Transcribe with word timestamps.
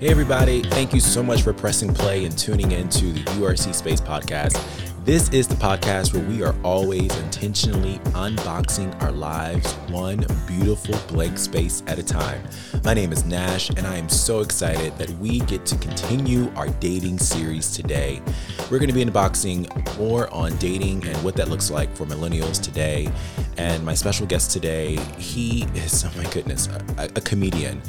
Hey, 0.00 0.10
everybody. 0.10 0.62
Thank 0.62 0.94
you 0.94 1.00
so 1.00 1.24
much 1.24 1.42
for 1.42 1.52
pressing 1.52 1.92
play 1.92 2.24
and 2.24 2.38
tuning 2.38 2.70
in 2.70 2.88
to 2.90 3.06
the 3.06 3.20
URC 3.32 3.74
Space 3.74 4.00
Podcast. 4.00 4.56
This 5.04 5.28
is 5.30 5.48
the 5.48 5.56
podcast 5.56 6.14
where 6.14 6.22
we 6.22 6.40
are 6.40 6.54
always 6.62 7.12
intentionally 7.18 7.98
unboxing 8.14 9.02
our 9.02 9.10
lives 9.10 9.72
one 9.90 10.24
beautiful 10.46 10.96
blank 11.08 11.36
space 11.36 11.82
at 11.88 11.98
a 11.98 12.04
time. 12.04 12.40
My 12.84 12.94
name 12.94 13.10
is 13.10 13.24
Nash, 13.24 13.70
and 13.70 13.88
I 13.88 13.96
am 13.96 14.08
so 14.08 14.38
excited 14.38 14.96
that 14.98 15.10
we 15.18 15.40
get 15.40 15.66
to 15.66 15.76
continue 15.78 16.48
our 16.54 16.68
dating 16.68 17.18
series 17.18 17.72
today. 17.72 18.22
We're 18.70 18.78
going 18.78 18.90
to 18.90 18.94
be 18.94 19.04
unboxing 19.04 19.98
more 19.98 20.32
on 20.32 20.56
dating 20.58 21.08
and 21.08 21.16
what 21.24 21.34
that 21.34 21.48
looks 21.48 21.72
like 21.72 21.92
for 21.96 22.06
millennials 22.06 22.62
today. 22.62 23.10
And 23.56 23.84
my 23.84 23.94
special 23.94 24.26
guest 24.28 24.52
today, 24.52 24.94
he 25.18 25.64
is, 25.74 26.04
oh 26.06 26.12
my 26.16 26.30
goodness, 26.30 26.68
a, 26.98 27.06
a 27.16 27.20
comedian 27.20 27.82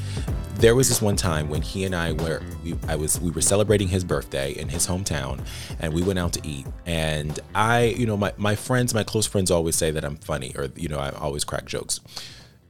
there 0.60 0.76
was 0.76 0.90
this 0.90 1.02
one 1.02 1.16
time 1.16 1.48
when 1.48 1.62
he 1.62 1.86
and 1.86 1.96
I 1.96 2.12
were 2.12 2.42
we, 2.64 2.76
I 2.88 2.98
was 2.98 3.20
we 3.22 3.32
were 3.32 3.42
celebrating 3.42 3.88
his 3.88 4.04
birthday 4.04 4.52
in 4.52 4.68
his 4.68 4.86
hometown 4.86 5.46
and 5.80 5.94
we 5.94 6.02
went 6.02 6.20
out 6.20 6.34
to 6.34 6.46
eat 6.46 6.68
and 6.86 7.40
I 7.56 7.96
you 7.98 8.06
know 8.06 8.18
my 8.18 8.34
my 8.36 8.56
friends 8.56 8.94
my 8.94 9.04
close 9.04 9.26
friends 9.26 9.52
always 9.52 9.78
say 9.78 9.90
that 9.92 10.04
I'm 10.04 10.18
funny 10.18 10.54
or 10.58 10.68
you 10.76 10.90
know 10.90 11.00
I 11.00 11.12
always 11.12 11.44
crack 11.46 11.66
jokes. 11.66 12.02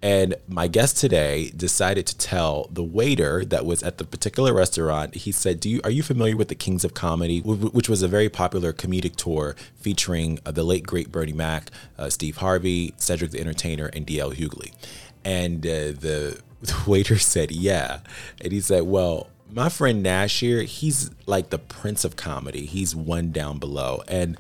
And 0.01 0.35
my 0.47 0.67
guest 0.67 0.95
today 0.95 1.51
decided 1.53 2.07
to 2.07 2.17
tell 2.17 2.69
the 2.71 2.83
waiter 2.83 3.43
that 3.43 3.65
was 3.65 3.83
at 3.83 3.97
the 3.97 4.05
particular 4.05 4.53
restaurant. 4.53 5.13
He 5.13 5.33
said, 5.33 5.59
"Do 5.59 5.69
you 5.69 5.81
are 5.83 5.89
you 5.89 6.03
familiar 6.03 6.37
with 6.37 6.47
the 6.47 6.55
Kings 6.55 6.85
of 6.85 6.93
Comedy, 6.93 7.41
which 7.41 7.89
was 7.89 8.01
a 8.01 8.07
very 8.07 8.29
popular 8.29 8.71
comedic 8.71 9.17
tour 9.17 9.57
featuring 9.75 10.39
uh, 10.45 10.51
the 10.51 10.63
late 10.63 10.87
great 10.87 11.11
Bernie 11.11 11.33
Mac, 11.33 11.69
uh, 11.97 12.09
Steve 12.09 12.37
Harvey, 12.37 12.93
Cedric 12.95 13.31
the 13.31 13.41
Entertainer, 13.41 13.87
and 13.87 14.05
D.L. 14.05 14.31
Hughley?" 14.31 14.71
And 15.25 15.65
uh, 15.65 15.91
the 15.91 16.39
the 16.61 16.83
waiter 16.87 17.17
said, 17.17 17.51
Yeah. 17.51 17.99
And 18.41 18.51
he 18.51 18.61
said, 18.61 18.83
Well, 18.83 19.29
my 19.51 19.69
friend 19.69 20.03
Nash 20.03 20.39
here, 20.39 20.63
he's 20.63 21.11
like 21.25 21.49
the 21.49 21.57
prince 21.57 22.05
of 22.05 22.15
comedy. 22.15 22.65
He's 22.65 22.95
one 22.95 23.31
down 23.31 23.57
below. 23.57 24.03
And 24.07 24.37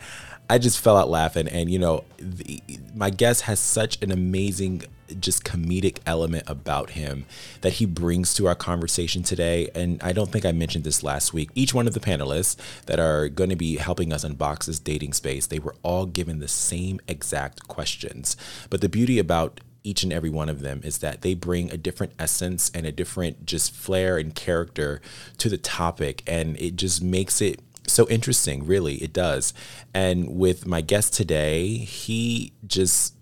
I 0.49 0.57
just 0.57 0.79
fell 0.79 0.97
out 0.97 1.09
laughing. 1.09 1.47
And, 1.47 1.69
you 1.69 1.79
know, 1.79 2.03
the, 2.17 2.61
my 2.95 3.09
guest 3.09 3.43
has 3.43 3.59
such 3.59 4.01
an 4.01 4.11
amazing, 4.11 4.83
just 5.19 5.43
comedic 5.43 5.99
element 6.07 6.43
about 6.47 6.91
him 6.91 7.25
that 7.61 7.73
he 7.73 7.85
brings 7.85 8.33
to 8.35 8.47
our 8.47 8.55
conversation 8.55 9.21
today. 9.21 9.69
And 9.75 10.01
I 10.01 10.11
don't 10.11 10.31
think 10.31 10.45
I 10.45 10.51
mentioned 10.51 10.83
this 10.83 11.03
last 11.03 11.33
week. 11.33 11.49
Each 11.53 11.73
one 11.73 11.87
of 11.87 11.93
the 11.93 11.99
panelists 11.99 12.55
that 12.87 12.99
are 12.99 13.29
going 13.29 13.51
to 13.51 13.55
be 13.55 13.77
helping 13.77 14.11
us 14.11 14.25
unbox 14.25 14.65
this 14.65 14.79
dating 14.79 15.13
space, 15.13 15.45
they 15.45 15.59
were 15.59 15.75
all 15.83 16.07
given 16.07 16.39
the 16.39 16.47
same 16.47 16.99
exact 17.07 17.67
questions. 17.67 18.35
But 18.71 18.81
the 18.81 18.89
beauty 18.89 19.19
about 19.19 19.61
each 19.83 20.03
and 20.03 20.11
every 20.11 20.29
one 20.29 20.49
of 20.49 20.59
them 20.59 20.81
is 20.83 20.99
that 20.99 21.21
they 21.21 21.33
bring 21.33 21.71
a 21.71 21.77
different 21.77 22.13
essence 22.19 22.71
and 22.73 22.85
a 22.85 22.91
different 22.91 23.45
just 23.45 23.73
flair 23.73 24.17
and 24.17 24.35
character 24.35 25.01
to 25.37 25.49
the 25.49 25.57
topic 25.57 26.23
and 26.27 26.59
it 26.59 26.75
just 26.75 27.01
makes 27.01 27.41
it 27.41 27.61
so 27.87 28.07
interesting 28.09 28.65
really 28.65 28.95
it 28.95 29.11
does 29.11 29.53
and 29.93 30.37
with 30.37 30.67
my 30.67 30.81
guest 30.81 31.13
today 31.13 31.77
he 31.77 32.53
just 32.67 33.15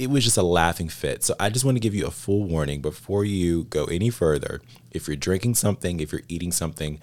it 0.00 0.08
was 0.08 0.24
just 0.24 0.38
a 0.38 0.42
laughing 0.42 0.88
fit. 0.88 1.22
So 1.22 1.34
I 1.38 1.50
just 1.50 1.62
want 1.62 1.76
to 1.76 1.80
give 1.80 1.94
you 1.94 2.06
a 2.06 2.10
full 2.10 2.44
warning 2.44 2.80
before 2.80 3.22
you 3.22 3.64
go 3.64 3.84
any 3.84 4.08
further. 4.08 4.62
If 4.90 5.06
you're 5.06 5.16
drinking 5.16 5.56
something, 5.56 6.00
if 6.00 6.10
you're 6.10 6.22
eating 6.26 6.52
something, 6.52 7.00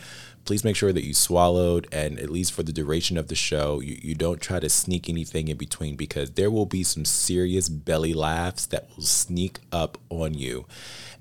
please 0.47 0.63
make 0.63 0.77
sure 0.77 0.93
that 0.93 1.05
you 1.05 1.13
swallowed 1.13 1.87
and 1.91 2.17
at 2.19 2.29
least 2.29 2.53
for 2.53 2.63
the 2.63 2.71
duration 2.71 3.17
of 3.17 3.27
the 3.27 3.35
show 3.35 3.81
you, 3.81 3.99
you 4.01 4.15
don't 4.15 4.39
try 4.39 4.59
to 4.59 4.69
sneak 4.69 5.09
anything 5.09 5.49
in 5.49 5.57
between 5.57 5.97
because 5.97 6.31
there 6.31 6.49
will 6.49 6.65
be 6.65 6.83
some 6.83 7.03
serious 7.03 7.67
belly 7.67 8.13
laughs 8.13 8.65
that 8.65 8.87
will 8.95 9.03
sneak 9.03 9.59
up 9.73 9.97
on 10.09 10.33
you. 10.33 10.65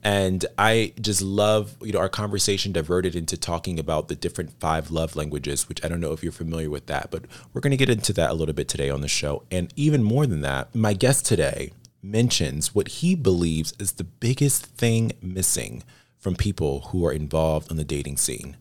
And 0.04 0.46
i 0.56 0.92
just 1.00 1.20
love 1.20 1.76
you 1.82 1.92
know 1.92 1.98
our 1.98 2.08
conversation 2.08 2.70
diverted 2.70 3.16
into 3.16 3.36
talking 3.36 3.80
about 3.80 4.06
the 4.06 4.14
different 4.14 4.52
five 4.60 4.92
love 4.92 5.16
languages 5.16 5.68
which 5.68 5.84
i 5.84 5.88
don't 5.88 5.98
know 5.98 6.12
if 6.12 6.22
you're 6.22 6.30
familiar 6.30 6.70
with 6.70 6.86
that 6.86 7.10
but 7.10 7.24
we're 7.52 7.60
going 7.60 7.72
to 7.72 7.76
get 7.76 7.90
into 7.90 8.12
that 8.12 8.30
a 8.30 8.34
little 8.34 8.54
bit 8.54 8.68
today 8.68 8.88
on 8.88 9.00
the 9.00 9.08
show. 9.08 9.42
And 9.50 9.72
even 9.74 10.04
more 10.04 10.26
than 10.26 10.42
that 10.42 10.72
my 10.72 10.92
guest 10.92 11.26
today 11.26 11.72
mentions 12.00 12.72
what 12.72 12.88
he 12.88 13.16
believes 13.16 13.74
is 13.80 13.92
the 13.92 14.04
biggest 14.04 14.66
thing 14.66 15.12
missing 15.20 15.82
from 16.16 16.36
people 16.36 16.80
who 16.90 17.04
are 17.04 17.12
involved 17.12 17.72
in 17.72 17.76
the 17.76 17.84
dating 17.84 18.18
scene 18.18 18.56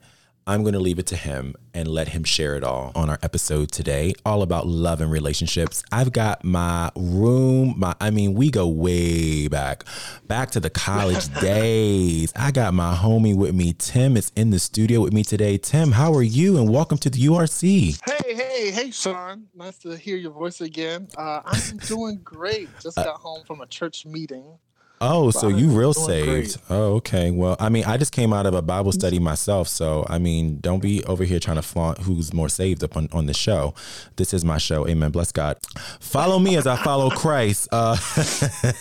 I'm 0.47 0.61
going 0.61 0.73
to 0.73 0.79
leave 0.79 0.99
it 0.99 1.07
to 1.07 1.15
him 1.15 1.55
and 1.73 1.87
let 1.87 2.09
him 2.09 2.23
share 2.23 2.55
it 2.55 2.63
all 2.63 2.91
on 2.93 3.09
our 3.09 3.17
episode 3.23 3.71
today, 3.71 4.13
all 4.23 4.43
about 4.43 4.67
love 4.67 5.01
and 5.01 5.11
relationships. 5.11 5.83
I've 5.91 6.11
got 6.11 6.43
my 6.43 6.91
room, 6.95 7.73
my 7.77 7.95
I 7.99 8.11
mean, 8.11 8.35
we 8.35 8.51
go 8.51 8.67
way 8.67 9.47
back, 9.47 9.85
back 10.27 10.51
to 10.51 10.59
the 10.59 10.69
college 10.69 11.33
days. 11.41 12.31
I 12.35 12.51
got 12.51 12.75
my 12.75 12.93
homie 12.93 13.35
with 13.35 13.55
me. 13.55 13.73
Tim 13.73 14.15
is 14.15 14.31
in 14.35 14.51
the 14.51 14.59
studio 14.59 15.01
with 15.01 15.13
me 15.13 15.23
today. 15.23 15.57
Tim, 15.57 15.91
how 15.91 16.13
are 16.13 16.21
you? 16.21 16.59
And 16.59 16.71
welcome 16.71 16.99
to 16.99 17.09
the 17.09 17.25
URC. 17.25 17.99
Hey, 18.07 18.35
hey, 18.35 18.69
hey, 18.69 18.91
Sean. 18.91 19.47
Nice 19.55 19.79
to 19.79 19.97
hear 19.97 20.15
your 20.15 20.31
voice 20.31 20.61
again. 20.61 21.07
Uh, 21.17 21.41
I'm 21.43 21.77
doing 21.87 22.19
great. 22.23 22.69
Just 22.79 22.99
uh, 22.99 23.03
got 23.03 23.17
home 23.19 23.41
from 23.47 23.61
a 23.61 23.65
church 23.65 24.05
meeting. 24.05 24.59
Oh, 25.01 25.29
so 25.31 25.49
you 25.49 25.67
real 25.69 25.93
saved. 25.93 26.27
Great. 26.27 26.57
Oh, 26.69 26.95
okay. 26.95 27.31
Well, 27.31 27.57
I 27.59 27.69
mean, 27.69 27.83
I 27.85 27.97
just 27.97 28.11
came 28.11 28.31
out 28.31 28.45
of 28.45 28.53
a 28.53 28.61
Bible 28.61 28.91
study 28.91 29.19
myself, 29.19 29.67
so 29.67 30.05
I 30.09 30.19
mean, 30.19 30.59
don't 30.59 30.81
be 30.81 31.03
over 31.05 31.23
here 31.23 31.39
trying 31.39 31.57
to 31.57 31.61
flaunt 31.61 31.99
who's 31.99 32.33
more 32.33 32.49
saved 32.49 32.83
up 32.83 32.95
on, 32.95 33.09
on 33.11 33.25
the 33.25 33.33
show. 33.33 33.73
This 34.15 34.33
is 34.33 34.45
my 34.45 34.57
show. 34.57 34.87
Amen. 34.87 35.11
Bless 35.11 35.31
God. 35.31 35.57
Follow 35.99 36.39
me 36.39 36.55
as 36.55 36.65
I 36.65 36.77
follow 36.77 37.09
Christ. 37.09 37.67
Uh, 37.71 37.97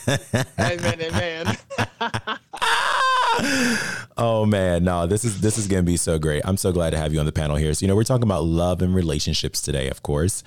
amen. 0.59 1.01
Amen. 1.01 1.59
oh 4.17 4.47
man, 4.47 4.85
no, 4.85 5.07
this 5.07 5.25
is 5.25 5.41
this 5.41 5.59
is 5.59 5.67
gonna 5.67 5.83
be 5.83 5.97
so 5.97 6.19
great. 6.19 6.43
I'm 6.45 6.57
so 6.57 6.73
glad 6.73 6.91
to 6.91 6.99
have 6.99 7.13
you 7.13 7.21
on 7.21 7.27
the 7.27 7.33
panel 7.33 7.57
here. 7.57 7.73
So 7.75 7.85
you 7.85 7.89
know, 7.89 7.97
we're 7.97 8.05
talking 8.05 8.25
about 8.25 8.45
love 8.45 8.83
and 8.83 8.95
relationships 8.95 9.61
today, 9.61 9.89
of 9.89 10.03
course. 10.03 10.43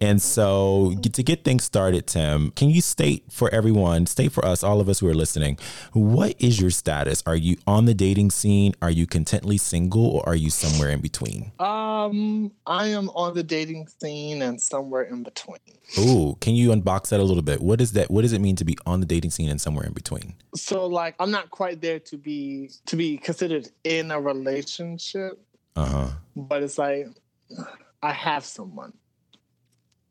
And 0.00 0.22
so 0.22 0.94
to 1.02 1.22
get 1.22 1.44
things 1.44 1.64
started, 1.64 2.06
Tim, 2.06 2.52
can 2.52 2.70
you 2.70 2.80
state 2.80 3.24
for 3.30 3.52
everyone, 3.52 4.06
state 4.06 4.32
for 4.32 4.44
us, 4.44 4.62
all 4.62 4.80
of 4.80 4.88
us 4.88 5.00
who 5.00 5.08
are 5.08 5.14
listening, 5.14 5.58
what 5.92 6.34
is 6.38 6.60
your 6.60 6.70
status? 6.70 7.22
Are 7.26 7.36
you 7.36 7.56
on 7.66 7.86
the 7.86 7.94
dating 7.94 8.30
scene? 8.30 8.74
Are 8.82 8.90
you 8.90 9.06
contently 9.06 9.58
single, 9.58 10.06
or 10.06 10.28
are 10.28 10.36
you 10.36 10.50
somewhere 10.50 10.90
in 10.90 11.00
between? 11.00 11.52
Um, 11.58 12.52
I 12.66 12.88
am 12.88 13.08
on 13.10 13.34
the 13.34 13.42
dating 13.42 13.88
scene 14.00 14.42
and 14.42 14.60
somewhere 14.60 15.02
in 15.02 15.22
between. 15.22 15.58
Oh, 15.96 16.36
can 16.40 16.54
you 16.54 16.70
unbox 16.70 17.08
that 17.08 17.20
a 17.20 17.22
little 17.22 17.42
bit? 17.42 17.62
What 17.62 17.80
is 17.80 17.92
that? 17.92 18.10
What 18.10 18.22
does 18.22 18.34
it 18.34 18.40
mean 18.40 18.56
to 18.56 18.64
be 18.64 18.76
on 18.84 19.00
the 19.00 19.06
dating 19.06 19.30
scene 19.30 19.48
and 19.48 19.60
somewhere 19.60 19.86
in 19.86 19.94
between? 19.94 20.34
So, 20.54 20.86
like, 20.86 21.14
I'm 21.18 21.30
not 21.30 21.50
quite 21.50 21.80
there 21.80 21.98
to 22.00 22.16
be 22.18 22.27
to 22.86 22.96
be 22.96 23.18
considered 23.18 23.68
in 23.84 24.10
a 24.10 24.20
relationship. 24.20 25.40
Uh 25.76 25.86
huh. 25.86 26.08
But 26.36 26.62
it's 26.62 26.78
like 26.78 27.06
I 28.02 28.12
have 28.12 28.44
someone 28.44 28.92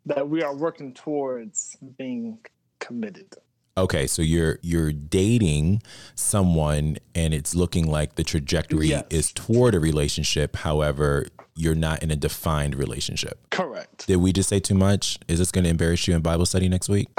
that 0.05 0.29
we 0.29 0.41
are 0.41 0.55
working 0.55 0.93
towards 0.93 1.77
being 1.97 2.39
committed. 2.79 3.35
Okay, 3.77 4.07
so 4.07 4.23
you're 4.23 4.57
you're 4.63 4.91
dating 4.91 5.83
someone 6.15 6.97
and 7.13 7.33
it's 7.33 7.53
looking 7.53 7.87
like 7.87 8.15
the 8.15 8.23
trajectory 8.23 8.87
yes. 8.87 9.05
is 9.11 9.31
toward 9.31 9.75
a 9.75 9.79
relationship. 9.79 10.55
However, 10.55 11.27
you're 11.55 11.75
not 11.75 12.01
in 12.01 12.09
a 12.09 12.15
defined 12.15 12.75
relationship. 12.75 13.39
Correct. 13.51 14.07
Did 14.07 14.17
we 14.17 14.33
just 14.33 14.49
say 14.49 14.59
too 14.59 14.73
much? 14.73 15.19
Is 15.27 15.37
this 15.37 15.51
going 15.51 15.63
to 15.65 15.69
embarrass 15.69 16.07
you 16.07 16.15
in 16.15 16.21
Bible 16.21 16.47
study 16.47 16.69
next 16.69 16.89
week? 16.89 17.07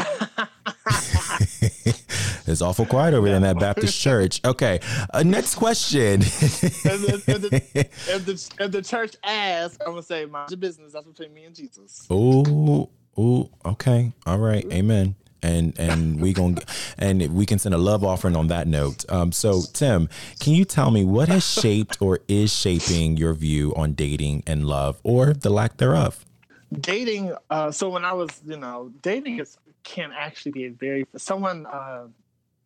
it's 2.47 2.63
awful 2.63 2.87
quiet 2.87 3.15
over 3.15 3.27
there 3.27 3.37
in 3.37 3.43
that 3.43 3.59
Baptist 3.59 4.01
church. 4.01 4.41
Okay, 4.45 4.81
uh, 5.13 5.23
next 5.23 5.57
question. 5.57 6.21
if, 6.23 6.61
the, 6.61 7.23
if, 7.27 7.41
the, 7.41 7.57
if, 7.75 8.25
the, 8.27 8.65
if, 8.65 8.71
the, 8.71 8.83
church 8.83 9.17
asks, 9.25 9.79
I'm 9.81 9.93
gonna 9.93 10.03
say, 10.03 10.27
"Mind 10.27 10.51
your 10.51 10.59
business." 10.59 10.93
That's 10.93 11.07
between 11.07 11.35
me 11.35 11.45
and 11.45 11.55
Jesus. 11.55 12.07
Oh, 12.11 12.91
oh, 13.17 13.51
okay, 13.65 14.13
all 14.27 14.39
right, 14.39 14.65
amen 14.73 15.17
and 15.43 15.79
and 15.79 16.21
we 16.21 16.33
going 16.33 16.59
and 16.99 17.35
we 17.35 17.47
can 17.47 17.59
send 17.59 17.75
a 17.75 17.79
love 17.79 18.05
offering 18.05 18.37
on 18.37 18.49
that 18.49 18.67
note. 18.67 19.05
Um, 19.09 19.33
so 19.33 19.63
Tim, 19.73 20.09
can 20.41 20.55
you 20.55 20.65
tell 20.65 20.91
me 20.91 21.05
what 21.05 21.29
has 21.29 21.47
shaped 21.47 22.01
or 22.01 22.21
is 22.29 22.53
shaping 22.53 23.17
your 23.17 23.35
view 23.35 23.75
on 23.77 23.93
dating 23.93 24.43
and 24.47 24.67
love, 24.67 25.01
or 25.03 25.33
the 25.33 25.51
lack 25.51 25.77
thereof? 25.77 26.25
Dating. 26.73 27.35
Uh, 27.49 27.71
so 27.71 27.89
when 27.89 28.05
I 28.05 28.13
was, 28.13 28.29
you 28.47 28.57
know, 28.57 28.93
dating 29.01 29.41
is 29.41 29.59
can 29.89 30.13
actually 30.13 30.53
be 30.53 30.67
a 30.67 30.71
very. 30.71 31.07
Someone 31.17 31.67
uh, 31.67 32.09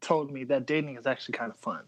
told 0.00 0.32
me 0.32 0.42
that 0.44 0.66
dating 0.66 0.96
is 0.96 1.06
actually 1.06 1.34
kind 1.34 1.52
of 1.52 1.58
fun. 1.58 1.82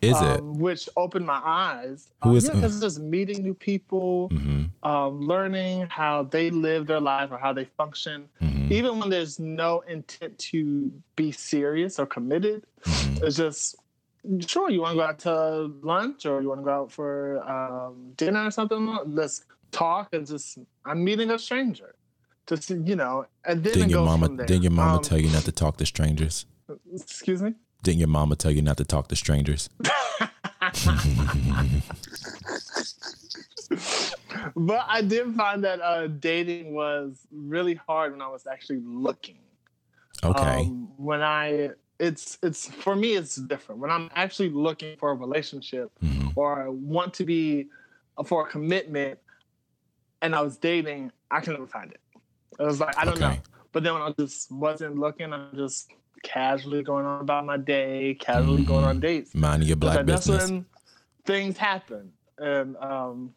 Is 0.00 0.20
it? 0.20 0.40
Um, 0.40 0.58
which 0.58 0.88
opened 0.96 1.24
my 1.24 1.40
eyes. 1.44 2.08
Who 2.24 2.30
um, 2.30 2.36
yeah, 2.36 2.50
because 2.52 2.80
just 2.80 2.98
meeting 2.98 3.44
new 3.44 3.54
people, 3.54 4.28
mm-hmm. 4.30 4.88
um, 4.88 5.20
learning 5.20 5.86
how 5.88 6.24
they 6.24 6.50
live 6.50 6.88
their 6.88 7.00
life 7.00 7.30
or 7.30 7.38
how 7.38 7.52
they 7.52 7.66
function, 7.76 8.28
mm-hmm. 8.42 8.72
even 8.72 8.98
when 8.98 9.10
there's 9.10 9.38
no 9.38 9.80
intent 9.86 10.36
to 10.50 10.90
be 11.14 11.30
serious 11.30 12.00
or 12.00 12.06
committed. 12.06 12.66
Mm-hmm. 12.84 13.24
It's 13.24 13.36
just 13.36 13.76
sure 14.40 14.70
you 14.70 14.80
want 14.80 14.94
to 14.94 14.96
go 14.96 15.04
out 15.04 15.18
to 15.20 15.72
lunch 15.86 16.26
or 16.26 16.42
you 16.42 16.48
want 16.48 16.60
to 16.60 16.64
go 16.64 16.72
out 16.72 16.90
for 16.90 17.48
um, 17.48 18.12
dinner 18.16 18.44
or 18.46 18.50
something. 18.50 18.98
Let's 19.06 19.44
talk 19.70 20.08
and 20.12 20.26
just 20.26 20.58
I'm 20.84 21.04
meeting 21.04 21.30
a 21.30 21.38
stranger. 21.38 21.94
Just 22.46 22.70
you 22.70 22.96
know, 22.96 23.26
and 23.44 23.62
then 23.62 23.72
did 23.72 23.90
your 23.90 24.04
mama 24.04 24.44
did 24.46 24.62
your 24.62 24.72
mama 24.72 24.96
um, 24.96 25.02
tell 25.02 25.18
you 25.18 25.30
not 25.30 25.44
to 25.44 25.52
talk 25.52 25.76
to 25.76 25.86
strangers? 25.86 26.46
Excuse 26.92 27.40
me. 27.42 27.54
Didn't 27.82 28.00
your 28.00 28.08
mama 28.08 28.36
tell 28.36 28.50
you 28.50 28.62
not 28.62 28.76
to 28.78 28.84
talk 28.84 29.08
to 29.08 29.16
strangers? 29.16 29.68
but 34.56 34.84
I 34.88 35.02
did 35.02 35.34
find 35.34 35.64
that 35.64 35.80
uh, 35.80 36.06
dating 36.06 36.74
was 36.74 37.26
really 37.30 37.74
hard 37.74 38.12
when 38.12 38.22
I 38.22 38.28
was 38.28 38.46
actually 38.46 38.80
looking. 38.84 39.38
Okay. 40.22 40.60
Um, 40.60 40.88
when 40.96 41.22
I 41.22 41.70
it's 41.98 42.38
it's 42.42 42.68
for 42.68 42.96
me 42.96 43.14
it's 43.14 43.36
different 43.36 43.80
when 43.80 43.90
I'm 43.90 44.10
actually 44.14 44.50
looking 44.50 44.96
for 44.96 45.10
a 45.10 45.14
relationship 45.14 45.90
mm-hmm. 46.02 46.28
or 46.34 46.62
I 46.62 46.68
want 46.68 47.14
to 47.14 47.24
be 47.24 47.68
for 48.24 48.46
a 48.46 48.50
commitment, 48.50 49.18
and 50.20 50.34
I 50.34 50.42
was 50.42 50.56
dating, 50.56 51.12
I 51.30 51.40
can 51.40 51.54
never 51.54 51.66
find 51.66 51.90
it. 51.90 52.00
It 52.62 52.66
was 52.66 52.80
like 52.80 52.96
I 52.96 53.04
don't 53.04 53.14
okay. 53.14 53.34
know. 53.34 53.36
But 53.72 53.82
then 53.82 53.94
when 53.94 54.02
I 54.02 54.12
just 54.18 54.52
wasn't 54.52 54.96
looking, 54.98 55.32
I'm 55.32 55.50
just 55.56 55.90
casually 56.22 56.84
going 56.84 57.04
on 57.04 57.20
about 57.20 57.44
my 57.44 57.56
day, 57.56 58.16
casually 58.20 58.58
mm-hmm. 58.58 58.72
going 58.72 58.84
on 58.84 59.00
dates. 59.00 59.34
Mind 59.34 59.64
your 59.64 59.76
black 59.76 60.06
business. 60.06 60.26
That's 60.26 60.50
when 60.50 60.66
things 61.24 61.56
happen, 61.56 62.12
and 62.38 62.76
um, 62.76 63.34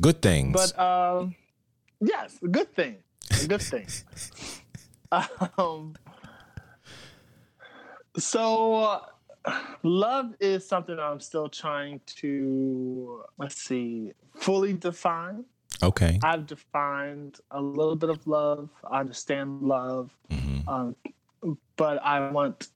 good 0.00 0.20
things. 0.20 0.52
But 0.52 0.78
um, 0.78 1.36
yes, 2.00 2.38
good 2.50 2.74
thing, 2.74 2.96
good 3.46 3.62
thing. 3.62 3.86
um, 5.58 5.94
so 8.16 8.74
uh, 8.74 9.00
love 9.84 10.34
is 10.40 10.66
something 10.66 10.98
I'm 10.98 11.20
still 11.20 11.48
trying 11.48 12.00
to 12.16 13.22
let's 13.38 13.62
see 13.62 14.14
fully 14.34 14.72
define. 14.72 15.44
Okay. 15.82 16.18
I've 16.22 16.46
defined 16.46 17.40
a 17.50 17.60
little 17.60 17.96
bit 17.96 18.10
of 18.10 18.26
love. 18.26 18.70
I 18.88 19.00
understand 19.00 19.62
love, 19.62 20.10
mm-hmm. 20.30 20.68
um, 20.68 20.96
but 21.76 22.02
I 22.02 22.30
want 22.30 22.68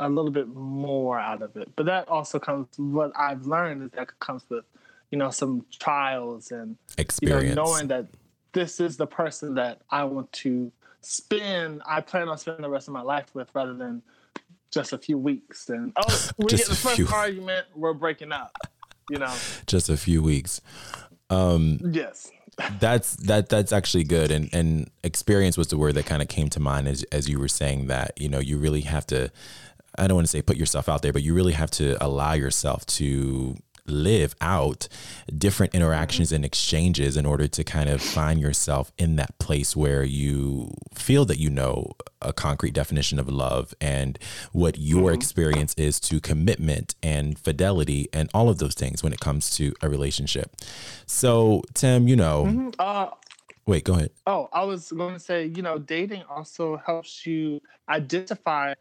a 0.00 0.08
little 0.08 0.30
bit 0.30 0.48
more 0.48 1.18
out 1.18 1.42
of 1.42 1.56
it. 1.56 1.70
But 1.76 1.86
that 1.86 2.08
also 2.08 2.38
comes. 2.38 2.68
What 2.78 3.12
I've 3.16 3.46
learned 3.46 3.82
is 3.82 3.90
that 3.92 4.18
comes 4.20 4.44
with, 4.48 4.64
you 5.10 5.18
know, 5.18 5.30
some 5.30 5.66
trials 5.78 6.50
and 6.50 6.76
experience, 6.98 7.50
you 7.50 7.54
know, 7.54 7.64
knowing 7.64 7.88
that 7.88 8.06
this 8.52 8.80
is 8.80 8.96
the 8.96 9.06
person 9.06 9.54
that 9.54 9.82
I 9.90 10.04
want 10.04 10.32
to 10.32 10.72
spend. 11.00 11.82
I 11.86 12.00
plan 12.00 12.28
on 12.28 12.38
spending 12.38 12.62
the 12.62 12.70
rest 12.70 12.88
of 12.88 12.94
my 12.94 13.02
life 13.02 13.26
with, 13.34 13.48
rather 13.54 13.74
than 13.74 14.02
just 14.70 14.92
a 14.92 14.98
few 14.98 15.18
weeks. 15.18 15.68
And 15.68 15.92
oh, 15.96 16.30
we 16.38 16.46
get 16.46 16.66
the 16.66 16.74
first 16.74 16.96
few. 16.96 17.08
argument, 17.08 17.66
we're 17.74 17.94
breaking 17.94 18.32
up. 18.32 18.56
You 19.10 19.18
know, 19.18 19.32
just 19.66 19.88
a 19.88 19.96
few 19.96 20.20
weeks. 20.20 20.60
Um, 21.30 21.78
yes, 21.92 22.30
that's 22.78 23.16
that. 23.16 23.48
That's 23.48 23.72
actually 23.72 24.04
good. 24.04 24.30
And 24.30 24.48
and 24.52 24.90
experience 25.04 25.56
was 25.56 25.68
the 25.68 25.76
word 25.76 25.94
that 25.94 26.06
kind 26.06 26.22
of 26.22 26.28
came 26.28 26.48
to 26.50 26.60
mind 26.60 26.88
as 26.88 27.02
as 27.04 27.28
you 27.28 27.38
were 27.38 27.48
saying 27.48 27.86
that. 27.88 28.12
You 28.20 28.28
know, 28.28 28.38
you 28.38 28.58
really 28.58 28.82
have 28.82 29.06
to. 29.08 29.30
I 29.98 30.06
don't 30.06 30.16
want 30.16 30.26
to 30.26 30.30
say 30.30 30.42
put 30.42 30.56
yourself 30.56 30.88
out 30.88 31.02
there, 31.02 31.12
but 31.12 31.22
you 31.22 31.34
really 31.34 31.54
have 31.54 31.70
to 31.72 32.02
allow 32.04 32.34
yourself 32.34 32.84
to 32.86 33.56
live 33.88 34.34
out 34.40 34.88
different 35.36 35.74
interactions 35.74 36.32
and 36.32 36.44
exchanges 36.44 37.16
in 37.16 37.26
order 37.26 37.48
to 37.48 37.64
kind 37.64 37.88
of 37.88 38.00
find 38.00 38.40
yourself 38.40 38.92
in 38.98 39.16
that 39.16 39.38
place 39.38 39.76
where 39.76 40.02
you 40.02 40.74
feel 40.94 41.24
that 41.24 41.38
you 41.38 41.50
know 41.50 41.92
a 42.22 42.32
concrete 42.32 42.72
definition 42.72 43.18
of 43.18 43.28
love 43.28 43.74
and 43.80 44.18
what 44.52 44.78
your 44.78 45.10
mm-hmm. 45.10 45.14
experience 45.14 45.74
is 45.74 46.00
to 46.00 46.20
commitment 46.20 46.94
and 47.02 47.38
fidelity 47.38 48.08
and 48.12 48.30
all 48.34 48.48
of 48.48 48.58
those 48.58 48.74
things 48.74 49.02
when 49.02 49.12
it 49.12 49.20
comes 49.20 49.50
to 49.50 49.72
a 49.82 49.88
relationship. 49.88 50.54
So, 51.06 51.62
Tim, 51.74 52.08
you 52.08 52.16
know, 52.16 52.44
mm-hmm. 52.44 52.70
uh, 52.78 53.10
Wait, 53.66 53.82
go 53.82 53.94
ahead. 53.94 54.10
Oh, 54.28 54.48
I 54.52 54.62
was 54.62 54.92
going 54.92 55.14
to 55.14 55.18
say, 55.18 55.46
you 55.46 55.60
know, 55.60 55.76
dating 55.76 56.22
also 56.30 56.76
helps 56.76 57.26
you 57.26 57.60
identify 57.88 58.74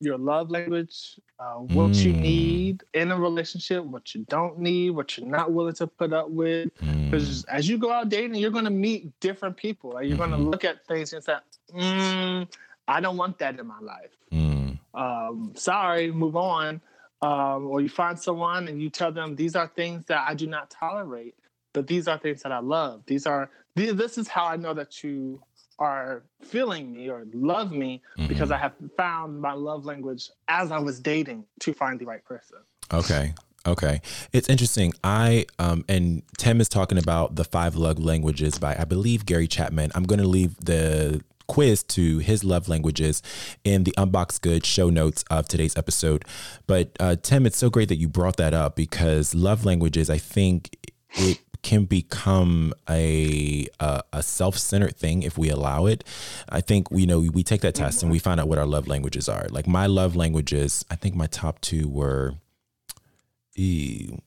your 0.00 0.18
love 0.18 0.50
language, 0.50 1.20
uh, 1.38 1.54
what 1.54 1.90
mm. 1.90 2.04
you 2.04 2.12
need 2.12 2.82
in 2.92 3.12
a 3.12 3.16
relationship, 3.18 3.84
what 3.84 4.16
you 4.16 4.24
don't 4.28 4.58
need, 4.58 4.90
what 4.90 5.16
you're 5.16 5.28
not 5.28 5.52
willing 5.52 5.74
to 5.74 5.86
put 5.86 6.12
up 6.12 6.28
with. 6.28 6.70
Because 6.74 7.44
mm. 7.44 7.44
as 7.50 7.68
you 7.68 7.78
go 7.78 7.92
out 7.92 8.08
dating, 8.08 8.34
you're 8.34 8.50
going 8.50 8.64
to 8.64 8.70
meet 8.70 9.18
different 9.20 9.56
people. 9.56 9.92
Like 9.92 10.08
you're 10.08 10.18
mm-hmm. 10.18 10.30
going 10.30 10.42
to 10.42 10.50
look 10.50 10.64
at 10.64 10.84
things 10.86 11.12
and 11.12 11.22
say, 11.22 11.36
mm, 11.72 12.48
I 12.88 13.00
don't 13.00 13.16
want 13.16 13.38
that 13.38 13.60
in 13.60 13.66
my 13.68 13.78
life. 13.80 14.10
Mm. 14.32 14.76
Um, 14.92 15.52
sorry, 15.54 16.10
move 16.10 16.34
on. 16.34 16.80
Um, 17.22 17.68
or 17.68 17.80
you 17.80 17.88
find 17.88 18.18
someone 18.18 18.66
and 18.66 18.82
you 18.82 18.90
tell 18.90 19.12
them 19.12 19.36
these 19.36 19.54
are 19.54 19.68
things 19.68 20.04
that 20.06 20.26
I 20.28 20.34
do 20.34 20.48
not 20.48 20.68
tolerate, 20.70 21.36
but 21.72 21.86
these 21.86 22.08
are 22.08 22.18
things 22.18 22.42
that 22.42 22.50
I 22.50 22.58
love. 22.58 23.02
These 23.06 23.26
are 23.26 23.48
this 23.74 24.18
is 24.18 24.28
how 24.28 24.46
I 24.46 24.56
know 24.56 24.74
that 24.74 25.02
you 25.02 25.42
are 25.78 26.22
feeling 26.42 26.92
me 26.92 27.08
or 27.08 27.24
love 27.32 27.72
me 27.72 28.02
mm-hmm. 28.16 28.28
because 28.28 28.50
I 28.50 28.58
have 28.58 28.74
found 28.96 29.40
my 29.40 29.52
love 29.52 29.84
language 29.84 30.30
as 30.48 30.70
I 30.70 30.78
was 30.78 31.00
dating 31.00 31.44
to 31.60 31.72
find 31.72 31.98
the 31.98 32.04
right 32.04 32.24
person. 32.24 32.58
Okay. 32.92 33.34
Okay. 33.66 34.00
It's 34.32 34.48
interesting. 34.48 34.92
I 35.02 35.46
um 35.58 35.84
and 35.88 36.22
Tim 36.38 36.60
is 36.60 36.68
talking 36.68 36.98
about 36.98 37.36
the 37.36 37.44
five 37.44 37.74
love 37.74 37.98
languages 37.98 38.58
by 38.58 38.76
I 38.78 38.84
believe 38.84 39.24
Gary 39.24 39.48
Chapman. 39.48 39.92
I'm 39.94 40.04
going 40.04 40.20
to 40.20 40.26
leave 40.26 40.56
the 40.56 41.22
quiz 41.46 41.82
to 41.82 42.18
his 42.18 42.44
love 42.44 42.68
languages 42.68 43.22
in 43.64 43.84
the 43.84 43.94
Unboxed 43.96 44.42
Goods 44.42 44.66
show 44.66 44.88
notes 44.88 45.24
of 45.30 45.48
today's 45.48 45.76
episode. 45.76 46.24
But 46.66 46.96
uh, 46.98 47.16
Tim, 47.22 47.46
it's 47.46 47.58
so 47.58 47.70
great 47.70 47.88
that 47.88 47.96
you 47.96 48.08
brought 48.08 48.36
that 48.36 48.54
up 48.54 48.76
because 48.76 49.34
love 49.34 49.64
languages, 49.64 50.08
I 50.10 50.18
think 50.18 50.76
it 51.14 51.38
can 51.62 51.84
become 51.84 52.74
a 52.88 53.66
a, 53.80 54.02
a 54.12 54.22
self-centered 54.22 54.96
thing 54.96 55.22
if 55.22 55.38
we 55.38 55.48
allow 55.48 55.86
it. 55.86 56.04
I 56.48 56.60
think 56.60 56.88
you 56.90 57.06
know 57.06 57.20
we 57.20 57.42
take 57.42 57.60
that 57.62 57.74
test 57.74 58.02
and 58.02 58.10
we 58.10 58.18
find 58.18 58.40
out 58.40 58.48
what 58.48 58.58
our 58.58 58.66
love 58.66 58.88
languages 58.88 59.28
are. 59.28 59.46
Like 59.50 59.66
my 59.66 59.86
love 59.86 60.16
languages, 60.16 60.84
I 60.90 60.96
think 60.96 61.14
my 61.14 61.26
top 61.26 61.60
two 61.60 61.88
were 61.88 62.34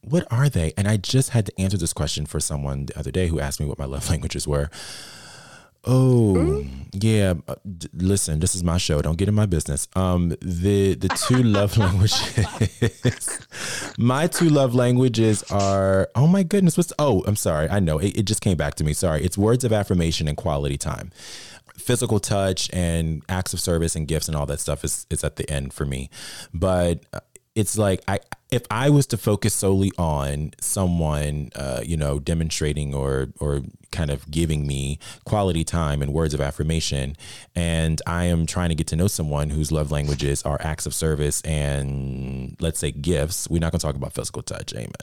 what 0.01 0.27
are 0.31 0.49
they? 0.49 0.73
And 0.77 0.87
I 0.87 0.97
just 0.97 1.31
had 1.31 1.47
to 1.47 1.59
answer 1.59 1.77
this 1.77 1.93
question 1.93 2.25
for 2.25 2.39
someone 2.39 2.85
the 2.85 2.99
other 2.99 3.11
day 3.11 3.27
who 3.27 3.39
asked 3.39 3.59
me 3.59 3.65
what 3.65 3.79
my 3.79 3.85
love 3.85 4.09
languages 4.11 4.47
were. 4.47 4.69
Oh 5.87 6.33
mm-hmm. 6.35 6.87
yeah, 6.93 7.35
uh, 7.47 7.55
d- 7.77 7.89
listen, 7.93 8.39
this 8.39 8.55
is 8.55 8.63
my 8.63 8.77
show. 8.77 9.01
Don't 9.01 9.17
get 9.17 9.27
in 9.27 9.35
my 9.35 9.45
business. 9.45 9.87
Um, 9.95 10.29
the 10.41 10.95
the 10.95 11.09
two 11.09 11.43
love 11.43 11.77
languages. 11.77 13.39
my 13.97 14.27
two 14.27 14.49
love 14.49 14.73
languages 14.73 15.43
are. 15.51 16.09
Oh 16.15 16.27
my 16.27 16.43
goodness, 16.43 16.77
what's? 16.77 16.91
Oh, 16.97 17.23
I'm 17.27 17.35
sorry. 17.35 17.69
I 17.69 17.79
know 17.79 17.99
it, 17.99 18.17
it 18.17 18.23
just 18.23 18.41
came 18.41 18.57
back 18.57 18.75
to 18.75 18.83
me. 18.83 18.93
Sorry. 18.93 19.23
It's 19.23 19.37
words 19.37 19.63
of 19.63 19.71
affirmation 19.71 20.27
and 20.27 20.35
quality 20.35 20.77
time. 20.77 21.11
Physical 21.77 22.19
touch 22.19 22.69
and 22.73 23.21
acts 23.29 23.53
of 23.53 23.59
service 23.59 23.95
and 23.95 24.07
gifts 24.07 24.27
and 24.27 24.35
all 24.35 24.47
that 24.47 24.59
stuff 24.59 24.83
is 24.83 25.05
is 25.11 25.23
at 25.23 25.35
the 25.35 25.49
end 25.51 25.73
for 25.73 25.85
me, 25.85 26.09
but 26.53 27.05
uh, 27.13 27.19
it's 27.53 27.77
like 27.77 28.01
I 28.07 28.19
if 28.55 28.65
I 28.71 28.89
was 28.89 29.05
to 29.07 29.17
focus 29.17 29.53
solely 29.53 29.91
on 29.97 30.51
someone, 30.62 31.50
uh, 31.55 31.81
you 31.83 31.97
know, 31.97 32.19
demonstrating 32.19 32.95
or 32.95 33.27
or 33.39 33.62
kind 33.91 34.09
of 34.09 34.31
giving 34.31 34.65
me 34.67 35.00
quality 35.25 35.63
time 35.63 36.01
and 36.01 36.12
words 36.13 36.33
of 36.33 36.41
affirmation, 36.41 37.17
and 37.53 38.01
I 38.07 38.25
am 38.25 38.45
trying 38.45 38.69
to 38.69 38.75
get 38.75 38.88
to 38.88 38.95
know 38.95 39.07
someone 39.07 39.50
whose 39.50 39.74
love 39.74 39.91
languages 39.91 40.41
are 40.43 40.57
acts 40.62 40.85
of 40.85 40.93
service 40.93 41.41
and 41.41 42.55
let's 42.62 42.79
say 42.79 42.91
gifts. 42.91 43.50
We're 43.50 43.59
not 43.59 43.74
going 43.74 43.79
to 43.79 43.85
talk 43.85 43.95
about 43.95 44.13
physical 44.13 44.41
touch, 44.41 44.74
amen. 44.74 44.93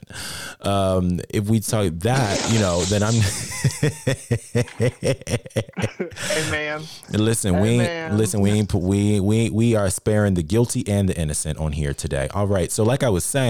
Um, 0.61 1.19
if 1.29 1.47
we 1.47 1.59
talk 1.59 1.93
that, 1.99 2.51
you 2.51 2.59
know, 2.59 2.81
then 2.85 3.03
I'm. 3.03 3.13
amen. 6.47 6.81
Listen, 7.11 7.59
we 7.59 7.81
ain't, 7.81 8.15
listen, 8.15 8.41
we 8.41 8.65
we 8.73 9.19
we 9.19 9.49
we 9.51 9.75
are 9.75 9.91
sparing 9.91 10.33
the 10.33 10.43
guilty 10.43 10.83
and 10.87 11.07
the 11.07 11.15
innocent 11.15 11.59
on 11.59 11.73
here 11.73 11.93
today. 11.93 12.29
All 12.33 12.47
right, 12.47 12.71
so 12.71 12.83
like 12.83 13.03
I 13.03 13.09
was 13.09 13.23
saying, 13.23 13.42